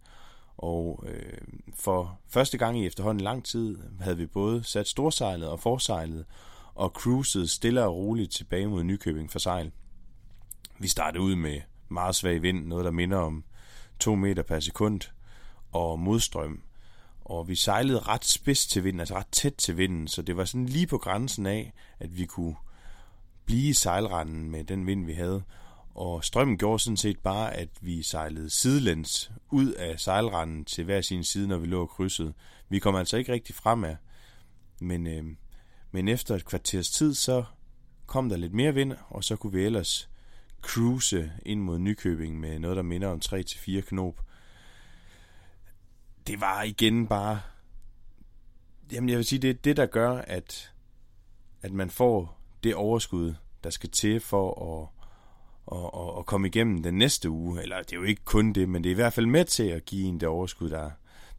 Og 0.58 1.04
øh, 1.08 1.38
for 1.76 2.20
første 2.30 2.58
gang 2.58 2.80
i 2.80 2.86
efterhånden 2.86 3.24
lang 3.24 3.46
tid 3.46 3.78
havde 4.00 4.18
vi 4.18 4.26
både 4.26 4.64
sat 4.64 4.88
storsejlet 4.88 5.50
og 5.50 5.60
forsejlet, 5.60 6.26
og 6.76 6.90
cruisede 6.90 7.48
stille 7.48 7.84
og 7.84 7.96
roligt 7.96 8.32
tilbage 8.32 8.68
mod 8.68 8.84
Nykøbing 8.84 9.32
for 9.32 9.40
sejl. 9.40 9.72
Vi 10.80 10.88
startede 10.88 11.24
ud 11.24 11.36
med 11.36 11.62
meget 11.90 12.16
svag 12.16 12.42
vind, 12.42 12.66
noget 12.66 12.86
der 12.86 12.92
minder 12.92 13.18
om 13.18 13.44
2 14.00 14.16
meter 14.16 14.44
per 14.44 14.60
sekund, 14.60 15.02
og 15.72 16.00
modstrøm. 16.00 16.62
Og 17.26 17.48
vi 17.48 17.56
sejlede 17.56 18.00
ret 18.00 18.26
spids 18.26 18.68
til 18.68 18.84
vinden, 18.84 19.00
altså 19.00 19.16
ret 19.16 19.28
tæt 19.32 19.54
til 19.54 19.78
vinden, 19.78 20.08
så 20.08 20.22
det 20.22 20.38
var 20.38 20.46
sådan 20.46 20.66
lige 20.66 20.88
på 20.88 20.98
grænsen 20.98 21.46
af, 21.46 21.74
at 22.00 22.18
vi 22.18 22.26
kunne 22.26 22.56
blive 23.46 23.70
i 23.70 23.74
sejlranden 23.74 24.52
med 24.52 24.64
den 24.64 24.88
vind, 24.88 25.06
vi 25.06 25.14
havde. 25.14 25.44
Og 25.98 26.24
strømmen 26.24 26.58
gjorde 26.58 26.80
sådan 26.80 26.98
set 26.98 27.20
bare, 27.20 27.54
at 27.54 27.70
vi 27.82 28.04
sejlede 28.04 28.50
sidelæns 28.50 29.32
ud 29.52 29.72
af 29.72 30.00
sejlranden 30.00 30.66
til 30.66 30.84
hver 30.84 31.02
sin 31.02 31.24
side, 31.24 31.48
når 31.48 31.58
vi 31.58 31.68
lå 31.68 31.82
og 31.82 31.90
krydsede. 31.90 32.34
Vi 32.70 32.80
kom 32.80 32.96
altså 32.96 33.18
ikke 33.18 33.34
rigtig 33.34 33.56
fremad, 33.56 33.96
men, 34.80 35.08
øh, 35.08 35.26
men 35.92 36.08
efter 36.08 36.36
et 36.36 36.46
kvarters 36.46 36.90
tid, 36.90 37.14
så 37.14 37.44
kom 38.06 38.30
der 38.30 38.38
lidt 38.38 38.54
mere 38.54 38.74
vind, 38.74 38.94
og 39.10 39.24
så 39.24 39.36
kunne 39.36 39.54
vi 39.54 39.64
ellers 39.64 40.10
cruise 40.62 41.32
ind 41.46 41.62
mod 41.62 41.80
Nykøbing 41.80 42.40
med 42.40 42.60
noget, 42.60 42.78
der 42.78 42.84
minder 42.84 43.08
om 43.08 43.22
3-4 43.26 43.82
knop. 43.82 44.22
Det 46.28 46.42
var 46.42 46.64
igen 46.64 47.08
bare... 47.08 47.42
Jamen 48.92 49.10
jeg 49.10 49.18
vil 49.18 49.26
sige, 49.26 49.40
det 49.40 49.50
er 49.50 49.54
det, 49.54 49.78
der 49.78 49.86
gør, 49.86 50.12
at, 50.18 50.74
at 51.62 51.74
man 51.74 51.90
får 51.90 52.42
det 52.64 52.76
overskud, 52.76 53.34
der 53.64 53.70
skal 53.70 53.90
til 53.90 54.20
for 54.20 54.82
at, 54.82 54.97
og, 55.68 55.94
og, 55.94 56.16
og 56.16 56.26
komme 56.26 56.48
igennem 56.48 56.84
den 56.84 56.94
næste 56.94 57.30
uge. 57.30 57.62
Eller 57.62 57.78
det 57.78 57.94
er 57.94 57.98
jo 57.98 58.04
ikke 58.04 58.26
kun 58.26 58.54
det, 58.54 58.70
men 58.70 58.84
det 58.84 58.90
er 58.90 58.94
i 58.94 58.96
hvert 58.96 59.14
fald 59.14 59.26
med 59.26 59.46
til 59.46 59.64
at 59.64 59.86
give 59.86 60.08
en 60.08 60.20
det 60.20 60.28
overskud, 60.28 60.70
der, 60.70 60.90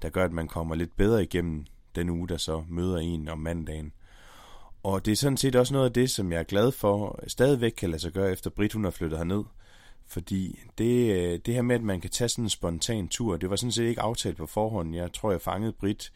der 0.03 0.09
gør, 0.09 0.25
at 0.25 0.33
man 0.33 0.49
kommer 0.49 0.75
lidt 0.75 0.97
bedre 0.97 1.23
igennem 1.23 1.64
den 1.95 2.11
uge, 2.11 2.29
der 2.29 2.37
så 2.37 2.64
møder 2.69 2.99
en 2.99 3.29
om 3.29 3.38
mandagen. 3.38 3.93
Og 4.83 5.05
det 5.07 5.12
er 5.12 5.17
sådan 5.17 5.37
set 5.37 5.57
også 5.57 5.75
noget 5.75 5.87
af 5.87 5.93
det, 5.93 6.11
som 6.11 6.33
jeg 6.33 6.38
er 6.38 6.45
glad 6.45 6.73
for, 6.73 7.21
stadigvæk 7.27 7.73
kan 7.77 7.91
lade 7.91 8.03
sig 8.03 8.12
gøre, 8.12 8.33
efter 8.33 8.51
Brit 8.51 8.73
hun 8.73 8.85
har 8.85 8.91
flyttet 8.91 9.19
herned. 9.19 9.45
Fordi 10.07 10.61
det, 10.79 11.11
øh, 11.17 11.38
det 11.47 11.55
her 11.55 11.62
med, 11.62 11.75
at 11.75 11.83
man 11.83 12.01
kan 12.01 12.11
tage 12.11 12.29
sådan 12.29 12.45
en 12.45 12.49
spontan 12.49 13.09
tur, 13.09 13.37
det 13.37 13.51
var 13.51 13.57
sådan 13.57 13.73
set 13.73 13.85
ikke 13.85 14.01
aftalt 14.01 14.37
på 14.37 14.47
forhånd. 14.47 14.95
Jeg 14.95 15.12
tror, 15.12 15.31
jeg 15.31 15.41
fangede 15.41 15.73
Brit 15.73 16.12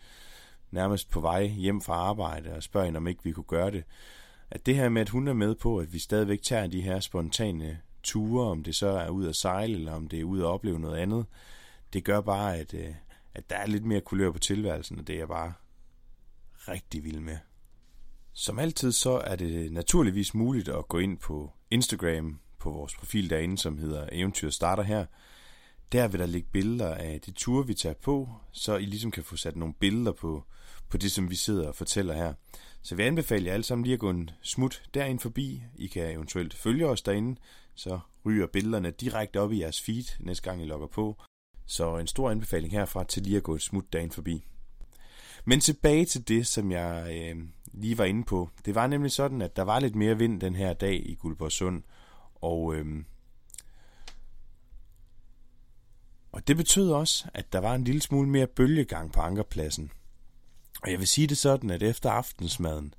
nærmest 0.70 1.10
på 1.10 1.20
vej 1.20 1.46
hjem 1.46 1.80
fra 1.80 1.94
arbejde 1.94 2.52
og 2.52 2.62
spørger 2.62 2.84
hende, 2.84 2.96
om 2.96 3.08
ikke 3.08 3.24
vi 3.24 3.32
kunne 3.32 3.44
gøre 3.44 3.70
det. 3.70 3.84
At 4.50 4.66
det 4.66 4.76
her 4.76 4.88
med, 4.88 5.02
at 5.02 5.08
hun 5.08 5.28
er 5.28 5.32
med 5.32 5.54
på, 5.54 5.78
at 5.78 5.92
vi 5.92 5.98
stadigvæk 5.98 6.42
tager 6.42 6.66
de 6.66 6.80
her 6.80 7.00
spontane 7.00 7.78
ture, 8.02 8.50
om 8.50 8.62
det 8.62 8.74
så 8.74 8.88
er 8.88 9.08
ud 9.08 9.26
at 9.26 9.36
sejle, 9.36 9.74
eller 9.74 9.92
om 9.92 10.08
det 10.08 10.20
er 10.20 10.24
ud 10.24 10.40
at 10.40 10.46
opleve 10.46 10.78
noget 10.78 10.98
andet, 10.98 11.26
det 11.92 12.04
gør 12.04 12.20
bare, 12.20 12.56
at, 12.56 12.74
øh, 12.74 12.94
at 13.34 13.50
der 13.50 13.56
er 13.56 13.66
lidt 13.66 13.84
mere 13.84 14.00
kulør 14.00 14.30
på 14.30 14.38
tilværelsen, 14.38 14.98
og 14.98 15.06
det 15.06 15.14
er 15.14 15.18
jeg 15.18 15.28
bare 15.28 15.52
rigtig 16.68 17.04
vild 17.04 17.20
med. 17.20 17.36
Som 18.32 18.58
altid 18.58 18.92
så 18.92 19.10
er 19.18 19.36
det 19.36 19.72
naturligvis 19.72 20.34
muligt 20.34 20.68
at 20.68 20.88
gå 20.88 20.98
ind 20.98 21.18
på 21.18 21.52
Instagram 21.70 22.40
på 22.58 22.70
vores 22.70 22.94
profil 22.94 23.30
derinde, 23.30 23.58
som 23.58 23.78
hedder 23.78 24.08
Eventyr 24.12 24.50
starter 24.50 24.82
her. 24.82 25.06
der 25.92 26.08
vil 26.08 26.20
der 26.20 26.26
ligge 26.26 26.48
billeder 26.52 26.94
af 26.94 27.20
de 27.20 27.30
ture, 27.30 27.66
vi 27.66 27.74
tager 27.74 27.94
på, 28.02 28.28
så 28.52 28.76
I 28.76 28.84
ligesom 28.84 29.10
kan 29.10 29.24
få 29.24 29.36
sat 29.36 29.56
nogle 29.56 29.74
billeder 29.74 30.12
på, 30.12 30.44
på 30.88 30.96
det, 30.96 31.12
som 31.12 31.30
vi 31.30 31.34
sidder 31.34 31.68
og 31.68 31.74
fortæller 31.74 32.14
her. 32.14 32.34
Så 32.82 32.94
vi 32.94 33.02
anbefaler 33.02 33.46
jer 33.46 33.54
alle 33.54 33.64
sammen 33.64 33.84
lige 33.84 33.94
at 33.94 34.00
gå 34.00 34.10
en 34.10 34.30
smut 34.42 34.82
derind 34.94 35.18
forbi. 35.18 35.62
I 35.74 35.86
kan 35.86 36.10
eventuelt 36.10 36.54
følge 36.54 36.88
os 36.88 37.02
derinde, 37.02 37.40
så 37.74 38.00
ryger 38.26 38.46
billederne 38.46 38.90
direkte 38.90 39.40
op 39.40 39.52
i 39.52 39.60
jeres 39.60 39.80
feed, 39.80 40.04
næste 40.20 40.42
gang 40.42 40.62
I 40.62 40.66
logger 40.66 40.86
på. 40.86 41.16
Så 41.66 41.96
en 41.98 42.06
stor 42.06 42.30
anbefaling 42.30 42.72
herfra 42.72 43.04
til 43.04 43.22
lige 43.22 43.36
at 43.36 43.42
gå 43.42 43.54
et 43.54 43.62
smut 43.62 43.92
derind 43.92 44.10
forbi. 44.10 44.44
Men 45.44 45.60
tilbage 45.60 46.04
til 46.04 46.28
det, 46.28 46.46
som 46.46 46.72
jeg 46.72 47.06
øh, 47.10 47.44
lige 47.72 47.98
var 47.98 48.04
inde 48.04 48.24
på. 48.24 48.50
Det 48.64 48.74
var 48.74 48.86
nemlig 48.86 49.12
sådan, 49.12 49.42
at 49.42 49.56
der 49.56 49.62
var 49.62 49.80
lidt 49.80 49.94
mere 49.94 50.18
vind 50.18 50.40
den 50.40 50.54
her 50.54 50.72
dag 50.72 51.10
i 51.10 51.14
Guldborgsund, 51.14 51.82
og, 52.34 52.74
øh, 52.74 53.04
og 56.32 56.48
det 56.48 56.56
betød 56.56 56.90
også, 56.90 57.24
at 57.34 57.52
der 57.52 57.58
var 57.58 57.74
en 57.74 57.84
lille 57.84 58.00
smule 58.00 58.28
mere 58.28 58.46
bølgegang 58.46 59.12
på 59.12 59.20
ankerpladsen. 59.20 59.90
Og 60.82 60.90
jeg 60.90 60.98
vil 60.98 61.06
sige 61.06 61.26
det 61.26 61.38
sådan, 61.38 61.70
at 61.70 61.82
efter 61.82 62.10
aftensmaden, 62.10 62.94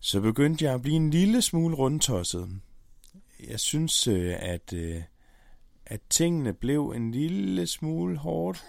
så 0.00 0.20
begyndte 0.20 0.64
jeg 0.64 0.74
at 0.74 0.82
blive 0.82 0.96
en 0.96 1.10
lille 1.10 1.42
smule 1.42 1.76
rundtosset. 1.76 2.60
Jeg 3.48 3.60
synes, 3.60 4.06
øh, 4.06 4.36
at, 4.38 4.72
øh, 4.72 5.02
at 5.86 6.00
tingene 6.10 6.52
blev 6.54 6.92
en 6.96 7.10
lille 7.10 7.66
smule 7.66 8.16
hårdt. 8.16 8.64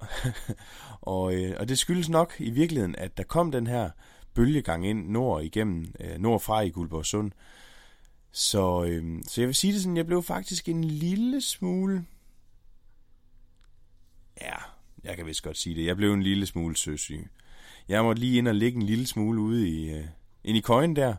og, 1.00 1.34
øh, 1.34 1.56
og 1.60 1.68
det 1.68 1.78
skyldes 1.78 2.08
nok 2.08 2.34
i 2.38 2.50
virkeligheden, 2.50 2.96
at 2.96 3.16
der 3.16 3.24
kom 3.24 3.52
den 3.52 3.66
her 3.66 3.90
bølgegang 4.34 4.86
ind 4.86 5.08
nord 5.08 5.42
igennem, 5.42 5.94
nordfra 6.18 6.60
i 6.60 6.70
Guldborgsund. 6.70 7.32
Så, 8.32 8.84
så 9.28 9.40
jeg 9.40 9.48
vil 9.48 9.54
sige 9.54 9.72
det 9.72 9.82
sådan, 9.82 9.96
jeg 9.96 10.06
blev 10.06 10.22
faktisk 10.22 10.68
en 10.68 10.84
lille 10.84 11.40
smule 11.40 12.06
Ja, 14.40 14.56
jeg 15.04 15.16
kan 15.16 15.26
vist 15.26 15.42
godt 15.42 15.58
sige 15.58 15.76
det. 15.76 15.86
Jeg 15.86 15.96
blev 15.96 16.12
en 16.12 16.22
lille 16.22 16.46
smule 16.46 16.76
søsyg. 16.76 17.28
Jeg 17.88 18.04
måtte 18.04 18.20
lige 18.20 18.38
ind 18.38 18.48
og 18.48 18.54
ligge 18.54 18.76
en 18.76 18.86
lille 18.86 19.06
smule 19.06 19.40
ude 19.40 19.68
i, 19.68 19.98
uh, 19.98 20.04
ind 20.44 20.56
i 20.56 20.60
køjen 20.60 20.96
der, 20.96 21.14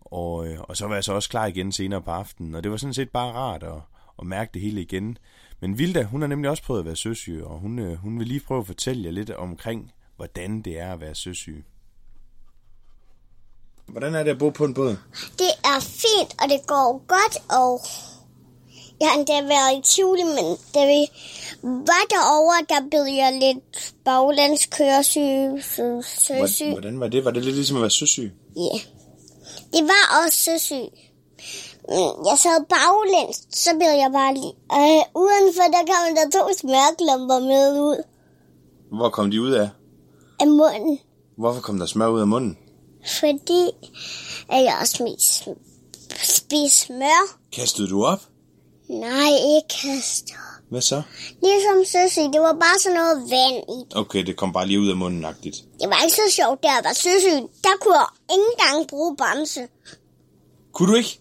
og, 0.00 0.34
uh, 0.34 0.60
og 0.60 0.76
så 0.76 0.86
var 0.86 0.94
jeg 0.94 1.04
så 1.04 1.12
også 1.12 1.28
klar 1.28 1.46
igen 1.46 1.72
senere 1.72 2.02
på 2.02 2.10
aftenen, 2.10 2.54
og 2.54 2.62
det 2.62 2.70
var 2.70 2.76
sådan 2.76 2.94
set 2.94 3.10
bare 3.10 3.32
rart 3.32 3.62
at, 3.62 3.80
at 4.18 4.26
mærke 4.26 4.50
det 4.54 4.62
hele 4.62 4.82
igen. 4.82 5.18
Men 5.60 5.78
Vilda, 5.78 6.02
hun 6.02 6.20
har 6.20 6.28
nemlig 6.28 6.50
også 6.50 6.62
prøvet 6.62 6.80
at 6.80 6.86
være 6.86 6.96
søsyg, 6.96 7.42
og 7.44 7.58
hun, 7.58 7.78
uh, 7.78 7.94
hun 7.94 8.18
vil 8.18 8.26
lige 8.26 8.40
prøve 8.40 8.60
at 8.60 8.66
fortælle 8.66 9.04
jer 9.04 9.10
lidt 9.10 9.30
omkring, 9.30 9.92
hvordan 10.16 10.62
det 10.62 10.78
er 10.78 10.92
at 10.92 11.00
være 11.00 11.14
søsyg. 11.14 11.64
Hvordan 13.86 14.14
er 14.14 14.22
det 14.22 14.30
at 14.30 14.38
bo 14.38 14.50
på 14.50 14.64
en 14.64 14.74
båd? 14.74 14.96
Det 15.38 15.52
er 15.64 15.80
fint, 15.80 16.42
og 16.42 16.48
det 16.48 16.66
går 16.66 17.04
godt, 17.06 17.36
og 17.50 17.80
jeg 19.00 19.08
har 19.08 19.18
endda 19.18 19.32
været 19.32 19.78
i 19.78 19.80
Tivoli, 19.90 20.22
men 20.22 20.56
da 20.74 20.86
vi 20.86 21.00
var 21.62 22.04
derovre, 22.10 22.66
der 22.68 22.88
blev 22.90 23.14
jeg 23.14 23.38
lidt 23.40 23.94
baglandskøresyg, 24.04 25.64
søsyg. 26.04 26.70
Hvordan 26.70 27.00
var 27.00 27.08
det? 27.08 27.24
Var 27.24 27.30
det 27.30 27.44
lidt 27.44 27.56
ligesom 27.56 27.76
at 27.76 27.82
være 27.82 27.90
søsyg? 27.90 28.32
Ja. 28.56 28.60
Yeah. 28.60 28.80
Det 29.72 29.82
var 29.82 30.24
også 30.24 30.38
søsyg. 30.38 30.88
Jeg 32.28 32.38
sad 32.38 32.64
baglæns, 32.68 33.36
så 33.50 33.70
blev 33.78 33.88
jeg 33.88 34.10
bare 34.12 34.34
lige... 34.34 34.54
Øh, 34.72 35.02
udenfor, 35.14 35.62
der 35.62 35.82
kom 35.90 36.14
der 36.16 36.38
to 36.38 36.58
smørklumper 36.60 37.38
med 37.38 37.80
ud. 37.80 38.02
Hvor 38.92 39.08
kom 39.08 39.30
de 39.30 39.42
ud 39.42 39.50
af? 39.50 39.68
Af 40.40 40.46
munden. 40.46 40.98
Hvorfor 41.38 41.60
kom 41.60 41.78
der 41.78 41.86
smør 41.86 42.08
ud 42.08 42.20
af 42.20 42.26
munden? 42.26 42.58
Fordi 43.20 43.70
at 44.48 44.62
jeg 44.64 44.76
også 44.80 44.96
spiste 46.24 46.68
smør. 46.70 47.38
Kastede 47.52 47.88
du 47.88 48.04
op? 48.04 48.20
Nej, 48.88 49.30
ikke 49.56 49.68
kaster. 49.68 50.34
Hvad 50.70 50.80
så? 50.80 51.02
Ligesom 51.42 51.84
søsyg, 51.84 52.32
det 52.32 52.40
var 52.40 52.52
bare 52.52 52.78
sådan 52.78 52.96
noget 52.96 53.30
vand 53.30 53.64
i. 53.78 53.96
Okay, 53.96 54.26
det 54.26 54.36
kom 54.36 54.52
bare 54.52 54.66
lige 54.66 54.80
ud 54.80 54.88
af 54.88 54.96
munden 54.96 55.24
-agtigt. 55.24 55.64
Det 55.80 55.88
var 55.88 56.02
ikke 56.04 56.16
så 56.16 56.28
sjovt, 56.30 56.62
der 56.62 56.82
var 56.82 56.92
søsyg. 56.92 57.42
Der 57.64 57.74
kunne 57.80 57.94
jeg 57.94 58.06
ikke 58.32 58.44
engang 58.52 58.88
bruge 58.88 59.16
bamse. 59.16 59.60
Kunne 60.72 60.92
du 60.92 60.96
ikke? 60.96 61.18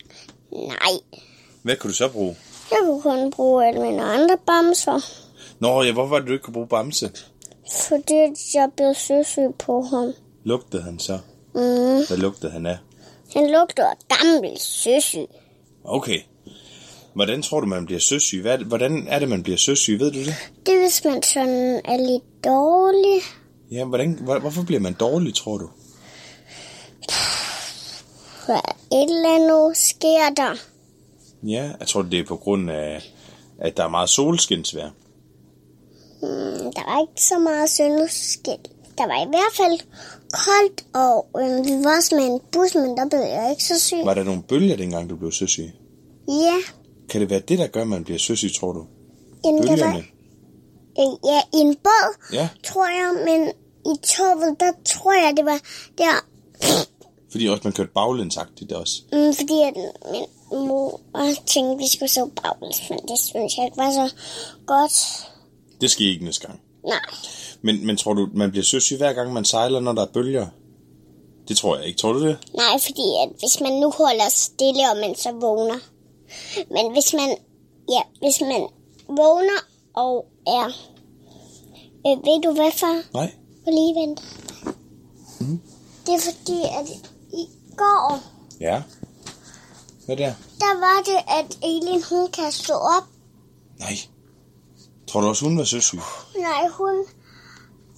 Nej. 0.52 0.94
Hvad 1.64 1.76
kunne 1.76 1.92
du 1.92 1.96
så 1.96 2.08
bruge? 2.10 2.36
Jeg 2.72 2.80
kunne 2.84 3.02
kun 3.02 3.32
bruge 3.32 3.68
alle 3.68 3.82
mine 3.82 4.04
andre 4.04 4.38
bamser. 4.48 5.00
Nå 5.60 5.82
ja, 5.84 5.92
hvorfor 5.92 6.10
var 6.10 6.20
det, 6.20 6.28
du 6.28 6.34
ikke 6.34 6.44
kunne 6.44 6.54
bruge 6.54 6.68
bamse? 6.68 7.12
Fordi 7.88 8.16
jeg 8.54 8.70
blev 8.78 8.94
søsyg 8.94 9.50
på 9.60 9.82
ham. 9.82 10.14
Lugtede 10.44 10.84
han 10.84 11.00
så? 11.00 11.20
Mm. 11.56 12.08
Hvad 12.08 12.18
lugtede 12.18 12.52
han 12.52 12.66
af? 12.66 12.78
Han 13.34 13.52
lugtede 13.52 13.88
af 13.88 13.96
gammel 14.08 14.60
søsyg. 14.60 15.28
Okay. 15.84 16.20
Hvordan 17.16 17.42
tror 17.42 17.60
du, 17.60 17.68
man 17.68 17.86
bliver 17.86 18.00
søsyg? 18.00 18.42
Hvad, 18.42 18.58
hvordan 18.58 19.08
er 19.08 19.20
det, 19.20 19.30
man 19.30 19.44
bliver 19.44 19.58
søsyg? 19.58 20.00
Ved 20.00 20.12
du 20.12 20.20
det? 20.20 20.36
Det 20.66 20.74
er, 20.74 20.80
hvis 20.80 21.04
man 21.06 21.24
sådan 21.24 21.82
er 21.86 21.98
lidt 21.98 22.44
dårlig. 22.44 23.22
Ja, 23.72 23.86
hvordan, 23.86 24.20
hvor, 24.22 24.40
hvorfor 24.40 24.64
bliver 24.64 24.82
man 24.82 24.94
dårlig, 24.94 25.36
tror 25.36 25.58
du? 25.58 25.70
For 28.46 28.62
et 28.96 29.10
eller 29.10 29.36
andet 29.36 29.78
sker 29.78 30.30
der. 30.38 30.56
Ja, 31.44 31.72
jeg 31.80 31.88
tror, 31.88 32.02
det 32.02 32.20
er 32.20 32.26
på 32.26 32.36
grund 32.36 32.72
af, 32.72 33.14
at 33.60 33.78
der 33.78 33.84
er 33.84 33.90
meget 33.90 34.10
solskinsvær. 34.10 34.90
Mm, 36.22 36.72
der 36.76 36.92
var 36.92 37.02
ikke 37.02 37.22
så 37.24 37.40
meget 37.40 37.70
solskin. 37.70 38.62
Der 38.98 39.08
var 39.08 39.26
i 39.26 39.28
hvert 39.30 39.54
fald 39.54 39.80
koldt, 40.32 40.86
og 40.94 41.28
øh, 41.42 41.66
vi 41.66 41.84
var 41.84 41.98
også 41.98 42.16
med 42.16 42.26
en 42.26 42.40
bus, 42.52 42.76
men 42.76 42.98
der 42.98 43.10
blev 43.10 43.20
jeg 43.20 43.50
ikke 43.52 43.64
så 43.64 43.82
syg. 43.82 44.06
Var 44.06 44.14
der 44.14 44.24
nogle 44.24 44.44
bølger, 44.44 44.76
dengang 44.76 45.10
du 45.10 45.16
blev 45.16 45.32
søsyg? 45.32 45.72
Ja. 46.28 46.58
Kan 47.10 47.22
det 47.22 47.30
være 47.30 47.40
det, 47.40 47.60
der 47.60 47.68
gør, 47.68 47.82
at 47.82 47.88
man 47.88 48.04
bliver 48.04 48.20
søsyg, 48.20 48.50
tror 48.60 48.72
du? 48.74 48.86
Jamen, 49.46 49.62
Bølgerne? 49.62 49.82
Der 49.82 49.92
var, 49.92 49.98
øh, 51.00 51.18
ja, 51.34 51.42
i 51.58 51.62
en 51.62 51.76
båd, 51.84 52.34
Ja. 52.34 52.50
tror 52.64 52.86
jeg, 52.88 53.26
men 53.26 53.52
i 53.94 53.98
toget, 54.08 54.60
der 54.60 54.72
tror 54.86 55.14
jeg, 55.14 55.34
det 55.38 55.46
var 55.46 55.60
der, 55.98 56.26
Fordi 57.32 57.48
også 57.50 57.62
man 57.64 57.74
kørte 57.74 57.92
baglænsagtigt 57.96 58.72
også. 58.72 59.02
mm, 59.14 59.34
fordi 59.34 59.62
at 59.62 59.74
min 60.12 60.26
mor 60.68 61.02
tænkte, 61.46 61.72
at 61.72 61.78
vi 61.80 61.88
skulle 61.98 62.10
så 62.10 62.30
baglæns, 62.44 62.90
men 62.90 63.00
det 63.00 63.20
synes 63.20 63.58
jeg 63.58 63.66
ikke 63.66 63.78
var 63.78 63.92
så 63.92 64.16
godt. 64.66 64.94
Det 65.82 65.92
sker 65.92 66.10
ikke 66.10 66.26
næste 66.26 66.48
gang. 66.48 66.60
Nej, 66.88 67.00
Men, 67.62 67.86
men 67.86 67.98
tror 67.98 68.14
du, 68.14 68.28
man 68.34 68.52
bliver 68.52 68.64
søsyg 68.64 68.98
hver 68.98 69.14
gang, 69.14 69.34
man 69.34 69.46
sejler, 69.46 69.80
når 69.80 69.94
der 69.94 70.02
er 70.02 70.12
bølger? 70.14 70.48
Det 71.48 71.58
tror 71.58 71.78
jeg 71.78 71.86
ikke. 71.86 71.98
Tror 71.98 72.14
du 72.14 72.22
det? 72.28 72.38
nej, 72.56 72.80
fordi 72.80 73.04
at 73.24 73.30
hvis 73.40 73.62
man 73.62 73.74
nu 73.74 73.92
holder 73.92 74.30
stille, 74.30 74.82
og 74.92 74.98
man 74.98 75.16
så 75.16 75.32
vågner. 75.32 75.80
Men 76.72 76.92
hvis 76.92 77.14
man, 77.14 77.38
ja, 77.90 78.02
hvis 78.20 78.42
man 78.42 78.68
vågner 79.08 79.60
og 79.94 80.26
er, 80.48 80.66
øh, 82.08 82.18
ved 82.26 82.42
du 82.42 82.52
hvad 82.54 82.72
far? 82.72 83.02
Nej. 83.14 83.34
Prøv 83.64 83.72
lige 83.74 83.96
vente. 84.02 84.24
Mm. 85.40 85.62
Det 86.06 86.14
er 86.14 86.20
fordi, 86.32 86.62
at 86.62 86.90
i 87.34 87.48
går, 87.78 88.20
Ja. 88.60 88.84
Hvad 90.06 90.18
der? 90.18 90.34
der 90.60 90.80
var 90.80 91.04
det, 91.06 91.20
at 91.40 91.58
Elin, 91.64 92.04
hun 92.10 92.32
kan 92.32 92.52
stå 92.52 92.74
op. 92.74 93.04
Nej. 93.80 93.96
Tror 95.08 95.22
du 95.22 95.28
også, 95.28 95.46
hun 95.46 95.58
var 95.58 95.64
søsyg? 95.64 96.00
Nej, 96.40 96.68
hun, 96.68 97.06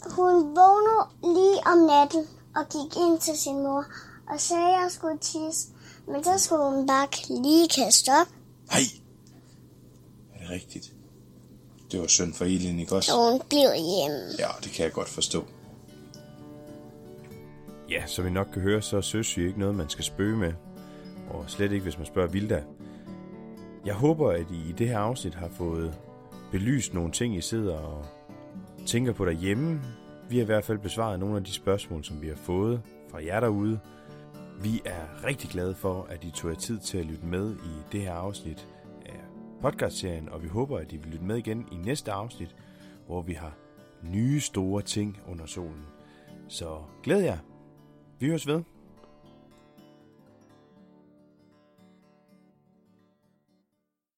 hun 0.09 0.33
vågnede 0.33 1.03
lige 1.23 1.59
om 1.67 1.77
natten 1.77 2.27
og 2.55 2.63
gik 2.69 2.97
ind 3.03 3.19
til 3.19 3.37
sin 3.37 3.53
mor 3.63 3.85
og 4.33 4.39
sagde, 4.41 4.63
at 4.75 4.81
jeg 4.83 4.91
skulle 4.91 5.17
tisse. 5.17 5.67
Men 6.07 6.23
så 6.23 6.37
skulle 6.37 6.63
hun 6.63 6.87
bare 6.87 7.07
lige 7.43 7.67
kaste 7.67 8.09
op, 8.21 8.27
Nej. 8.71 8.79
Er 10.35 10.39
det 10.39 10.49
rigtigt? 10.49 10.93
Det 11.91 11.99
var 11.99 12.07
synd 12.07 12.33
for 12.33 12.45
Elin, 12.45 12.79
ikke 12.79 12.95
også? 12.95 13.11
og 13.13 13.31
hun 13.31 13.41
blev 13.49 13.69
hjemme. 13.73 14.19
Ja, 14.39 14.47
det 14.63 14.71
kan 14.71 14.83
jeg 14.83 14.93
godt 14.93 15.09
forstå. 15.09 15.45
Ja, 17.89 18.05
som 18.05 18.27
I 18.27 18.29
nok 18.29 18.47
kan 18.53 18.61
høre, 18.61 18.81
så 18.81 18.97
er 18.97 19.01
søsyg 19.01 19.47
ikke 19.47 19.59
noget, 19.59 19.75
man 19.75 19.89
skal 19.89 20.03
spøge 20.03 20.37
med. 20.37 20.53
Og 21.29 21.45
slet 21.47 21.71
ikke, 21.71 21.83
hvis 21.83 21.97
man 21.97 22.07
spørger 22.07 22.29
Vilda. 22.29 22.63
Jeg 23.85 23.93
håber, 23.93 24.31
at 24.31 24.45
I 24.51 24.69
i 24.69 24.71
det 24.71 24.87
her 24.87 24.99
afsnit 24.99 25.35
har 25.35 25.49
fået 25.57 25.93
belyst 26.51 26.93
nogle 26.93 27.11
ting, 27.11 27.35
I 27.35 27.41
sidder 27.41 27.77
og 27.77 28.05
tænker 28.85 29.13
på 29.13 29.25
derhjemme. 29.25 29.81
Vi 30.29 30.35
har 30.37 30.43
i 30.43 30.45
hvert 30.45 30.65
fald 30.65 30.77
besvaret 30.79 31.19
nogle 31.19 31.37
af 31.37 31.43
de 31.43 31.53
spørgsmål, 31.53 32.03
som 32.03 32.21
vi 32.21 32.27
har 32.27 32.35
fået 32.35 32.81
fra 33.11 33.25
jer 33.25 33.39
derude. 33.39 33.79
Vi 34.61 34.81
er 34.85 35.23
rigtig 35.23 35.49
glade 35.49 35.75
for, 35.75 36.03
at 36.03 36.23
I 36.23 36.31
tog 36.31 36.51
jer 36.51 36.57
tid 36.57 36.79
til 36.79 36.97
at 36.97 37.05
lytte 37.05 37.25
med 37.25 37.55
i 37.55 37.91
det 37.91 38.01
her 38.01 38.13
afsnit 38.13 38.67
af 39.05 39.19
podcastserien, 39.61 40.29
og 40.29 40.43
vi 40.43 40.47
håber, 40.47 40.77
at 40.77 40.91
I 40.91 40.97
vil 40.97 41.07
lytte 41.07 41.25
med 41.25 41.37
igen 41.37 41.67
i 41.71 41.75
næste 41.75 42.11
afsnit, 42.11 42.55
hvor 43.05 43.21
vi 43.21 43.33
har 43.33 43.57
nye 44.03 44.39
store 44.39 44.81
ting 44.81 45.17
under 45.27 45.45
solen. 45.45 45.85
Så 46.47 46.81
glæd 47.03 47.19
jer. 47.19 47.37
Vi 48.19 48.27
høres 48.27 48.47
ved. 48.47 48.63